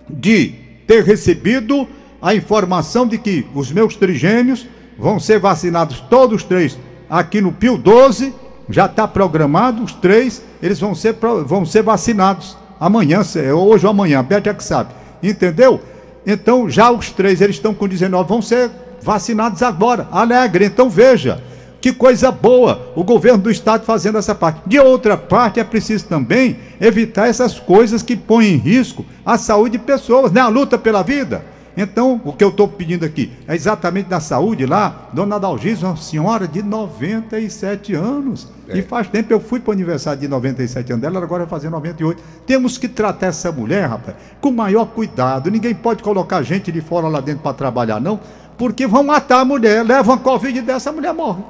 de 0.09 0.55
ter 0.87 1.05
recebido 1.05 1.87
a 2.21 2.35
informação 2.35 3.07
de 3.07 3.19
que 3.19 3.47
os 3.55 3.71
meus 3.71 3.97
trigêmeos 3.97 4.67
vão 4.99 5.19
ser 5.19 5.39
vacinados 5.39 6.01
todos 6.11 6.43
três 6.43 6.79
aqui 7.11 7.41
no 7.41 7.51
Pio 7.51 7.77
12, 7.77 8.33
já 8.69 8.87
está 8.87 9.09
programado, 9.09 9.83
os 9.83 9.93
três, 9.93 10.43
eles 10.63 10.79
vão 10.79 10.95
ser, 10.95 11.17
vão 11.45 11.67
ser 11.67 11.83
vacinados 11.83 12.57
amanhã, 12.79 13.21
hoje 13.55 13.85
ou 13.85 13.91
amanhã, 13.91 14.21
a 14.21 14.23
Beth 14.23 14.47
é 14.47 14.55
que 14.55 14.63
sabe, 14.63 14.91
entendeu? 15.21 15.81
Então 16.25 16.71
já 16.71 16.91
os 16.91 17.11
três, 17.11 17.41
eles 17.41 17.57
estão 17.57 17.75
com 17.75 17.89
19, 17.89 18.29
vão 18.29 18.41
ser 18.41 18.71
vacinados 19.03 19.63
agora, 19.63 20.07
alegre, 20.13 20.67
então 20.67 20.89
veja, 20.89 21.43
que 21.81 21.93
coisa 21.93 22.31
boa 22.31 22.93
o 22.95 23.03
governo 23.03 23.39
do 23.39 23.51
estado 23.51 23.85
fazendo 23.85 24.19
essa 24.19 24.35
parte. 24.35 24.61
De 24.67 24.79
outra 24.79 25.17
parte, 25.17 25.61
é 25.61 25.65
preciso 25.65 26.07
também 26.07 26.59
evitar 26.81 27.29
essas 27.29 27.59
coisas 27.59 28.03
que 28.03 28.17
põem 28.17 28.55
em 28.55 28.57
risco 28.57 29.05
a 29.25 29.39
saúde 29.39 29.79
de 29.79 29.85
pessoas, 29.85 30.31
né? 30.31 30.41
A 30.41 30.49
luta 30.49 30.77
pela 30.77 31.03
vida. 31.03 31.43
Então, 31.77 32.21
o 32.25 32.33
que 32.33 32.43
eu 32.43 32.49
estou 32.49 32.67
pedindo 32.69 33.05
aqui 33.05 33.33
é 33.47 33.55
exatamente 33.55 34.09
da 34.09 34.21
saúde 34.21 34.67
lá. 34.67 35.09
Dona 35.13 35.39
Dalgisa, 35.39 35.87
uma 35.87 35.97
senhora 35.97 36.47
de 36.47 36.63
97 36.63 37.95
anos. 37.95 38.49
E 38.69 38.83
faz 38.83 39.09
tempo 39.09 39.33
eu 39.33 39.41
fui 39.41 39.61
para 39.61 39.71
o 39.71 39.73
aniversário 39.73 40.21
de 40.21 40.29
97 40.29 40.93
anos 40.93 41.03
dela, 41.03 41.17
ela 41.17 41.25
agora 41.25 41.45
vai 41.45 41.51
fazer 41.51 41.71
98. 41.71 42.23
Temos 42.47 42.77
que 42.77 42.89
tratar 42.89 43.29
essa 43.29 43.51
mulher, 43.51 43.89
rapaz, 43.89 44.17
com 44.41 44.51
maior 44.51 44.87
cuidado. 44.87 45.51
Ninguém 45.51 45.75
pode 45.75 46.03
colocar 46.03 46.43
gente 46.43 46.71
de 46.71 46.81
fora 46.81 47.09
lá 47.09 47.21
dentro 47.21 47.43
para 47.43 47.55
trabalhar, 47.55 48.01
não, 48.01 48.21
porque 48.59 48.87
vão 48.87 49.03
matar 49.03 49.41
a 49.41 49.45
mulher. 49.45 49.85
Leva 49.85 50.13
uma 50.13 50.19
Covid 50.19 50.61
dessa, 50.61 50.91
a 50.91 50.93
mulher 50.93 51.15
morre. 51.15 51.43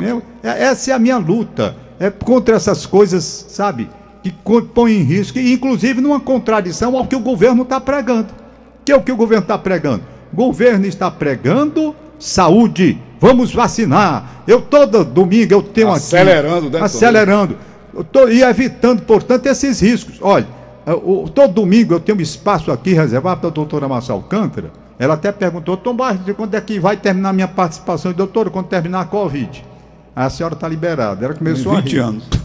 Meu, 0.00 0.22
é- 0.42 0.64
essa 0.64 0.90
é 0.90 0.94
a 0.94 0.98
minha 0.98 1.18
luta. 1.18 1.76
É 2.00 2.10
contra 2.10 2.56
essas 2.56 2.86
coisas, 2.86 3.46
sabe? 3.48 3.88
Que 4.22 4.32
põem 4.74 4.98
em 4.98 5.02
risco, 5.02 5.38
e 5.38 5.52
inclusive 5.52 6.00
numa 6.00 6.20
contradição 6.20 6.96
ao 6.96 7.06
que 7.06 7.14
o 7.16 7.20
governo 7.20 7.62
está 7.62 7.80
pregando. 7.80 8.28
Que 8.84 8.92
é 8.92 8.96
o 8.96 9.02
que 9.02 9.12
o 9.12 9.16
governo 9.16 9.42
está 9.42 9.58
pregando? 9.58 10.02
O 10.32 10.36
governo 10.36 10.86
está 10.86 11.10
pregando 11.10 11.94
saúde. 12.18 12.98
Vamos 13.20 13.52
vacinar. 13.54 14.42
Eu 14.46 14.60
todo 14.60 15.04
domingo 15.04 15.52
eu 15.54 15.62
tenho 15.62 15.90
Acelerando, 15.90 16.66
aqui. 16.68 16.76
né, 16.78 16.82
Acelerando. 16.82 17.56
Eu 17.94 18.02
tô, 18.02 18.28
e 18.28 18.42
evitando, 18.42 19.02
portanto, 19.02 19.46
esses 19.46 19.80
riscos. 19.80 20.16
Olha, 20.20 20.46
eh, 20.86 20.92
o- 20.94 21.28
todo 21.32 21.52
domingo 21.52 21.94
eu 21.94 22.00
tenho 22.00 22.18
um 22.18 22.20
espaço 22.20 22.72
aqui 22.72 22.92
reservado 22.94 23.40
para 23.40 23.48
a 23.50 23.52
doutora 23.52 23.86
Marcia 23.86 24.14
Alcântara. 24.14 24.72
Ela 24.98 25.14
até 25.14 25.30
perguntou, 25.30 25.76
Tom 25.76 25.94
Barros, 25.94 26.20
quando 26.36 26.54
é 26.54 26.60
que 26.60 26.78
vai 26.80 26.96
terminar 26.96 27.30
a 27.30 27.32
minha 27.32 27.48
participação? 27.48 28.10
E, 28.10 28.14
doutora, 28.14 28.50
quando 28.50 28.66
terminar 28.66 29.00
a 29.00 29.04
Covid. 29.04 29.64
A 30.14 30.28
senhora 30.30 30.54
está 30.54 30.68
liberada. 30.68 31.24
Ela 31.24 31.34
começou 31.34 31.72
a 31.72 31.80
20 31.80 31.92
rir. 31.92 31.98
anos. 32.00 32.24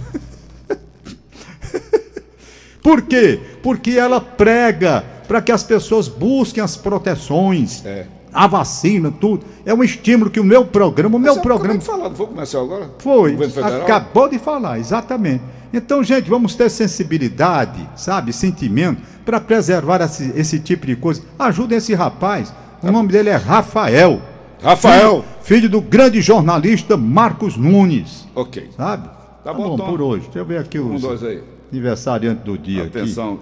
Por 2.82 3.02
quê? 3.02 3.40
Porque 3.62 3.92
ela 3.92 4.22
prega 4.22 5.04
para 5.28 5.42
que 5.42 5.52
as 5.52 5.64
pessoas 5.64 6.08
busquem 6.08 6.64
as 6.64 6.78
proteções, 6.78 7.84
É. 7.86 8.06
a 8.34 8.48
vacina, 8.48 9.12
tudo. 9.12 9.46
É 9.66 9.74
um 9.74 9.84
estímulo 9.84 10.32
que 10.32 10.40
o 10.40 10.44
meu 10.44 10.66
programa, 10.66 11.18
o 11.18 11.20
meu 11.20 11.34
Mas, 11.34 11.44
programa 11.44 11.74
acabei 11.74 11.80
de 11.80 11.86
falar, 11.86 12.10
não 12.10 12.16
vou 12.16 12.28
começar 12.28 12.60
agora? 12.60 12.90
foi, 13.00 13.38
acabou 13.84 14.30
de 14.30 14.40
falar, 14.40 14.80
exatamente. 14.80 15.44
Então, 15.74 16.02
gente, 16.02 16.30
vamos 16.30 16.56
ter 16.56 16.70
sensibilidade, 16.70 17.90
sabe, 17.98 18.32
sentimento, 18.32 19.02
para 19.26 19.42
preservar 19.42 20.00
esse, 20.02 20.32
esse 20.34 20.60
tipo 20.60 20.86
de 20.88 20.96
coisa. 20.96 21.22
Ajudem 21.38 21.78
esse 21.78 21.94
rapaz. 21.94 22.54
O 22.82 22.90
nome 22.90 23.10
dele 23.12 23.30
é 23.30 23.36
Rafael. 23.36 24.22
Rafael. 24.62 25.22
Filho, 25.22 25.26
filho 25.42 25.70
do 25.70 25.82
grande 25.82 26.22
jornalista 26.22 26.98
Marcos 26.98 27.56
Nunes, 27.58 28.28
Ok. 28.36 28.70
sabe? 28.76 29.10
Tá 29.44 29.54
bom, 29.54 29.78
Tom. 29.78 29.86
por 29.90 30.02
hoje. 30.02 30.24
Deixa 30.26 30.40
eu 30.40 30.46
ver 30.46 30.58
aqui 30.60 30.80
Um, 30.80 30.96
os 30.96 31.02
dois 31.02 31.24
aí. 31.24 31.42
aniversariantes 31.72 32.44
do 32.44 32.58
dia 32.58 32.84
aqui. 32.84 32.98
Atenção, 32.98 33.40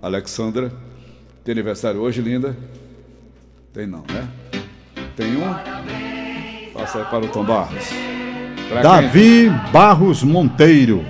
Alexandra. 0.00 0.72
Tem 1.44 1.52
aniversário 1.52 2.00
hoje, 2.00 2.20
linda? 2.22 2.56
Tem 3.72 3.86
não, 3.86 4.02
né? 4.08 4.26
Tem 5.16 5.36
um? 5.36 6.72
Passa 6.72 6.98
aí 6.98 7.04
para 7.04 7.24
o 7.24 7.28
Tom 7.28 7.44
Barros. 7.44 7.84
Pra 8.68 8.80
quem? 8.80 8.82
Davi 8.82 9.50
Barros 9.72 10.22
Monteiro, 10.22 11.04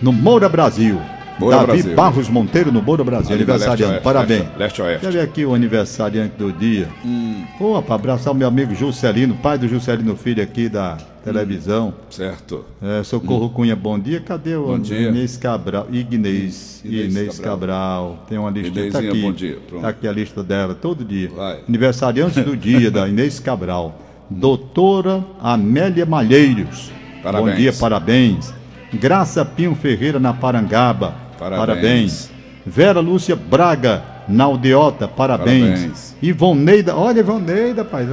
no 0.00 0.12
Moura 0.12 0.48
Brasil. 0.48 1.00
Moura 1.42 1.56
Davi 1.58 1.66
Brasil. 1.82 1.94
Barros 1.96 2.28
Monteiro 2.28 2.72
no 2.72 2.82
Moura 2.82 3.04
Brasil, 3.04 3.32
Ali 3.34 3.42
aniversariante. 3.42 4.00
Parabéns. 4.02 4.40
Leste- 4.40 4.58
Leste-Oeste. 4.58 5.00
Quer 5.06 5.12
ver 5.12 5.20
aqui 5.20 5.44
o 5.44 5.54
aniversariante 5.54 6.34
do 6.38 6.52
dia? 6.52 6.88
Hum. 7.04 7.44
Pô, 7.58 7.80
para 7.82 7.94
abraçar 7.94 8.32
o 8.32 8.36
meu 8.36 8.48
amigo 8.48 8.74
Juscelino, 8.74 9.34
pai 9.36 9.58
do 9.58 9.68
Juscelino 9.68 10.16
Filho 10.16 10.42
aqui 10.42 10.68
da 10.68 10.96
televisão. 11.24 11.94
Certo. 12.10 12.64
É, 12.82 13.02
Socorro 13.04 13.48
Cunha, 13.50 13.76
bom 13.76 13.98
dia. 13.98 14.20
Cadê 14.20 14.56
o 14.56 14.64
Hum. 14.64 14.66
Bom 14.68 14.78
dia. 14.80 15.08
Inês 15.08 15.36
Cabral? 15.36 15.86
Ignês. 15.92 16.80
Inês 16.84 17.14
Inês, 17.14 17.38
Cabral. 17.38 18.24
Tem 18.28 18.38
uma 18.38 18.50
lista 18.50 18.72
tá 18.72 18.80
Inezinha, 18.80 19.10
aqui. 19.10 19.20
bom 19.22 19.32
dia. 19.32 19.58
Pronto. 19.68 19.82
Tá 19.82 19.88
aqui 19.88 20.08
a 20.08 20.12
lista 20.12 20.42
dela, 20.42 20.74
todo 20.74 21.04
dia. 21.04 21.30
Vai. 21.34 21.60
Aniversariante 21.68 22.40
do 22.40 22.56
dia 22.56 22.90
da 22.90 23.08
Inês 23.08 23.38
Cabral. 23.38 23.98
Doutora 24.28 25.24
Amélia 25.40 26.04
Malheiros. 26.06 26.90
Parabéns. 27.22 27.50
Bom 27.50 27.56
dia, 27.56 27.72
parabéns. 27.72 28.52
Graça 28.92 29.44
Pinho 29.44 29.74
Ferreira 29.74 30.18
na 30.18 30.32
Parangaba. 30.32 31.14
Parabéns. 31.50 32.30
Vera 32.64 33.00
Lúcia 33.00 33.34
Braga 33.36 34.02
na 34.28 34.44
Aldeota. 34.44 35.08
Parabéns. 35.08 35.80
Parabéns. 35.80 36.16
Ivoneida, 36.22 36.96
olha 36.96 37.20
Ivoneida, 37.20 37.84
pai. 37.84 38.06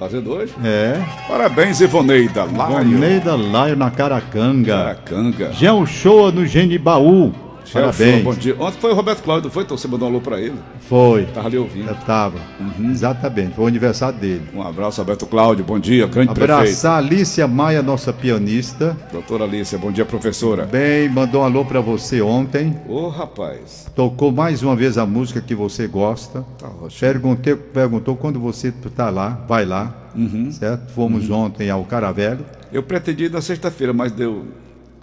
Hoje? 0.00 0.54
É. 0.64 0.96
Parabéns, 1.26 1.80
Ivoneida. 1.80 2.44
Laio. 2.44 2.82
Ivoneida 2.88 3.34
Laio 3.34 3.74
na 3.74 3.90
Caracanga. 3.90 4.72
Caracanga. 4.72 5.52
Gel 5.52 5.84
Show 5.86 6.30
no 6.30 6.46
Genibaú. 6.46 7.32
Parabéns. 7.72 8.24
Bom 8.24 8.34
dia. 8.34 8.56
Ontem 8.58 8.78
foi 8.80 8.90
o 8.92 8.94
Roberto 8.94 9.22
Cláudio, 9.22 9.50
foi? 9.50 9.62
Então 9.64 9.76
você 9.76 9.86
mandou 9.88 10.08
um 10.08 10.10
alô 10.12 10.20
pra 10.20 10.40
ele. 10.40 10.54
Foi. 10.88 11.24
Tava 11.26 11.48
ali 11.48 11.58
ouvindo. 11.58 11.88
Eu 11.88 11.94
tava. 11.94 12.38
Uhum. 12.60 12.90
Exatamente. 12.90 13.54
Foi 13.54 13.64
o 13.64 13.68
aniversário 13.68 14.18
dele. 14.18 14.42
Um 14.54 14.62
abraço, 14.62 15.00
Roberto 15.00 15.26
Cláudio. 15.26 15.64
Bom 15.64 15.78
dia, 15.78 16.06
grande 16.06 16.32
prefeito. 16.34 16.52
Abraçar 16.52 16.98
Alicia 16.98 17.46
Maia, 17.46 17.82
nossa 17.82 18.12
pianista. 18.12 18.96
Doutora 19.12 19.44
Alicia, 19.44 19.78
bom 19.78 19.90
dia, 19.92 20.04
professora. 20.04 20.64
Bem, 20.66 21.08
mandou 21.08 21.42
um 21.42 21.44
alô 21.44 21.64
pra 21.64 21.80
você 21.80 22.20
ontem. 22.22 22.76
Ô, 22.88 23.08
rapaz. 23.08 23.86
Tocou 23.94 24.30
mais 24.32 24.62
uma 24.62 24.74
vez 24.76 24.96
a 24.98 25.04
música 25.06 25.40
que 25.40 25.54
você 25.54 25.86
gosta. 25.86 26.44
Tá 26.58 26.68
ótimo. 26.68 27.00
Perguntei, 27.00 27.54
perguntou 27.56 28.16
quando 28.16 28.38
você 28.40 28.72
tá 28.94 29.10
lá, 29.10 29.44
vai 29.48 29.64
lá. 29.64 29.94
Uhum. 30.14 30.50
Certo? 30.50 30.90
Fomos 30.92 31.28
ontem 31.30 31.68
ao 31.70 31.84
Caravelho. 31.84 32.44
Eu 32.72 32.82
pretendi 32.82 33.28
na 33.28 33.40
sexta-feira, 33.40 33.92
mas 33.92 34.10
deu. 34.12 34.46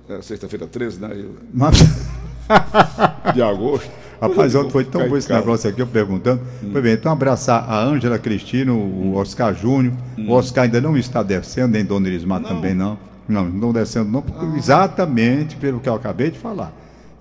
é, 0.09 0.21
Sexta-feira 0.21 0.67
13, 0.67 0.99
né? 0.99 1.09
Eu- 1.13 1.35
Mas, 1.53 1.77
De 3.33 3.41
agosto. 3.41 3.89
rapaz, 4.21 4.55
ontem 4.55 4.69
foi 4.71 4.85
tão 4.85 5.07
bom 5.09 5.17
esse 5.17 5.31
negócio 5.31 5.69
aqui, 5.69 5.81
eu 5.81 5.87
perguntando. 5.87 6.41
Foi 6.71 6.81
bem, 6.81 6.93
então 6.93 7.11
abraçar 7.11 7.65
a 7.69 7.79
Ângela 7.83 8.17
Cristino, 8.19 8.75
o 8.77 9.15
Oscar 9.15 9.53
Júnior. 9.55 9.93
O 10.17 10.31
Oscar 10.31 10.63
ainda 10.65 10.79
não 10.81 10.95
está 10.97 11.21
descendo, 11.23 11.69
nem 11.73 11.83
Dona 11.85 12.07
Elismar 12.07 12.41
também 12.41 12.73
não. 12.73 12.97
Não, 13.27 13.43
não 13.45 13.55
estão 13.55 13.73
descendo 13.73 14.11
não, 14.11 14.21
porque 14.21 14.45
exatamente 14.57 15.55
pelo 15.55 15.79
que 15.79 15.89
eu 15.89 15.95
acabei 15.95 16.29
de 16.29 16.37
falar. 16.37 16.71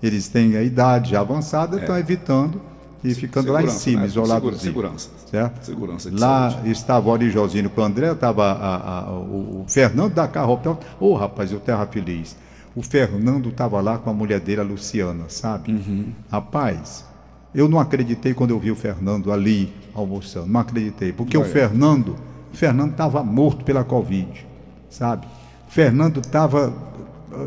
Eles 0.03 0.27
têm 0.27 0.55
a 0.55 0.61
idade 0.61 1.11
já 1.11 1.21
avançada, 1.21 1.77
estão 1.79 1.97
evitando 1.97 2.61
e 3.03 3.13
ficando 3.15 3.51
lá 3.51 3.61
em 3.63 3.67
Segurança, 3.67 3.83
cima, 3.83 4.01
né? 4.01 4.07
isolados. 4.07 4.61
Segura- 4.61 4.87
segurança. 4.89 5.09
Certo? 5.31 5.63
Segurança 5.65 6.09
Lá 6.13 6.51
saúde. 6.51 6.69
estava 6.71 7.09
o 7.09 7.11
Orijosino 7.11 7.69
com 7.71 7.81
o 7.81 7.83
André, 7.83 8.11
estava 8.11 8.43
a- 8.51 8.99
a- 9.05 9.11
o, 9.11 9.61
o 9.61 9.65
Fernando 9.67 10.13
da 10.13 10.27
Carropel. 10.27 10.79
Ô, 10.99 11.15
rapaz, 11.15 11.51
eu 11.51 11.59
terra 11.59 11.87
feliz. 11.87 12.35
O 12.75 12.81
Fernando 12.81 13.49
estava 13.49 13.79
lá 13.79 13.97
com 13.97 14.09
a 14.09 14.13
mulher 14.13 14.39
dele, 14.39 14.61
a 14.61 14.63
Luciana, 14.63 15.25
sabe? 15.29 15.71
Uhum. 15.71 16.07
Rapaz, 16.29 17.05
eu 17.53 17.69
não 17.69 17.79
acreditei 17.79 18.33
quando 18.33 18.51
eu 18.51 18.59
vi 18.59 18.69
o 18.69 18.75
Fernando 18.75 19.31
ali 19.31 19.73
almoçando. 19.93 20.47
Não 20.47 20.59
acreditei. 20.59 21.13
Porque 21.13 21.37
o 21.37 21.41
Olha. 21.41 21.49
Fernando, 21.49 22.17
o 22.53 22.57
Fernando 22.57 22.91
estava 22.91 23.23
morto 23.23 23.63
pela 23.63 23.83
Covid, 23.83 24.45
sabe? 24.89 25.25
O 25.67 25.71
Fernando 25.71 26.19
estava 26.19 26.73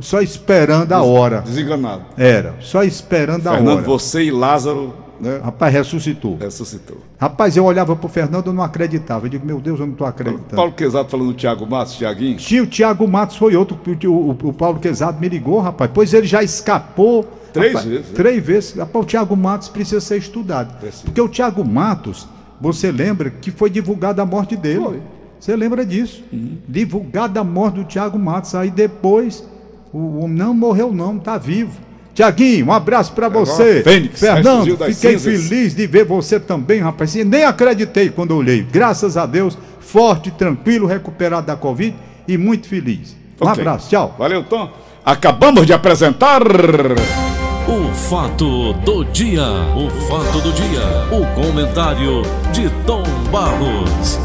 só 0.00 0.20
esperando 0.20 0.92
a 0.92 1.02
hora. 1.02 1.42
Desenganado. 1.42 2.04
Era, 2.16 2.56
só 2.60 2.82
esperando 2.82 3.46
a 3.48 3.54
Fernando, 3.54 3.78
hora. 3.78 3.86
você 3.86 4.24
e 4.24 4.30
Lázaro, 4.30 4.94
né? 5.20 5.40
Rapaz, 5.42 5.72
ressuscitou. 5.72 6.36
Ressuscitou. 6.36 6.98
Rapaz, 7.18 7.56
eu 7.56 7.64
olhava 7.64 7.94
pro 7.96 8.08
Fernando, 8.08 8.46
eu 8.48 8.52
não 8.52 8.62
acreditava. 8.62 9.26
Eu 9.26 9.30
digo, 9.30 9.46
meu 9.46 9.60
Deus, 9.60 9.78
eu 9.80 9.86
não 9.86 9.92
estou 9.92 10.06
acreditando. 10.06 10.56
Paulo 10.56 10.72
Quezado 10.72 11.08
falando 11.08 11.28
do 11.28 11.34
Thiago 11.34 11.66
Matos, 11.66 11.96
Thiaguinho. 11.96 12.36
Tinha 12.38 12.62
o 12.62 12.66
Thiago 12.66 13.06
Matos, 13.08 13.36
foi 13.36 13.56
outro. 13.56 13.78
O, 14.06 14.08
o- 14.08 14.30
o 14.30 14.52
Paulo 14.52 14.78
Quezado 14.78 15.20
me 15.20 15.28
ligou, 15.28 15.60
rapaz. 15.60 15.90
Pois 15.92 16.12
ele 16.14 16.26
já 16.26 16.42
escapou. 16.42 17.26
Três 17.52 17.72
rapaz, 17.72 17.86
vezes, 17.88 18.06
né? 18.08 18.14
Três 18.14 18.44
vezes. 18.44 18.74
Rapaz, 18.76 19.04
o 19.04 19.08
Thiago 19.08 19.36
Matos 19.36 19.68
precisa 19.68 20.00
ser 20.00 20.18
estudado. 20.18 20.78
Precisa. 20.78 21.04
Porque 21.04 21.20
o 21.20 21.28
Thiago 21.28 21.64
Matos, 21.64 22.28
você 22.60 22.92
lembra 22.92 23.30
que 23.30 23.50
foi 23.50 23.70
divulgada 23.70 24.20
a 24.22 24.26
morte 24.26 24.54
dele. 24.56 24.80
Foi. 24.80 24.96
Uhum. 24.96 25.02
Você 25.40 25.56
lembra 25.56 25.86
disso? 25.86 26.22
Divulgada 26.68 27.40
a 27.40 27.44
morte 27.44 27.76
do 27.76 27.84
Thiago 27.84 28.18
Matos. 28.18 28.54
Aí 28.54 28.70
depois, 28.70 29.44
o 29.92 30.18
homem 30.24 30.36
não 30.36 30.52
morreu, 30.52 30.92
não, 30.92 31.18
tá 31.18 31.38
vivo. 31.38 31.78
Tiaguinho, 32.18 32.66
um 32.66 32.72
abraço 32.72 33.12
pra 33.12 33.28
igual 33.28 33.46
você. 33.46 33.80
Fênix, 33.80 34.18
Fernando, 34.18 34.64
ressurgiu 34.64 34.76
das 34.76 34.96
fiquei 34.96 35.16
cinzas. 35.16 35.48
feliz 35.48 35.72
de 35.72 35.86
ver 35.86 36.04
você 36.04 36.40
também, 36.40 36.80
rapaz. 36.80 37.14
E 37.14 37.22
nem 37.22 37.44
acreditei 37.44 38.08
quando 38.10 38.32
eu 38.32 38.38
olhei. 38.38 38.60
Graças 38.60 39.16
a 39.16 39.24
Deus, 39.24 39.56
forte, 39.78 40.28
tranquilo, 40.32 40.84
recuperado 40.88 41.46
da 41.46 41.54
Covid 41.54 41.94
e 42.26 42.36
muito 42.36 42.66
feliz. 42.66 43.14
Um 43.40 43.46
Ok. 43.46 43.60
abraço, 43.62 43.88
tchau. 43.88 44.16
Valeu, 44.18 44.42
Tom. 44.42 44.68
Acabamos 45.04 45.64
de 45.64 45.72
apresentar. 45.72 46.42
O 46.42 47.94
fato 47.94 48.72
do 48.72 49.04
dia, 49.04 49.44
o 49.76 49.88
fato 50.08 50.40
do 50.40 50.50
dia, 50.52 50.82
o 51.12 51.24
comentário 51.40 52.22
de 52.52 52.68
Tom 52.84 53.04
Barros. 53.30 54.18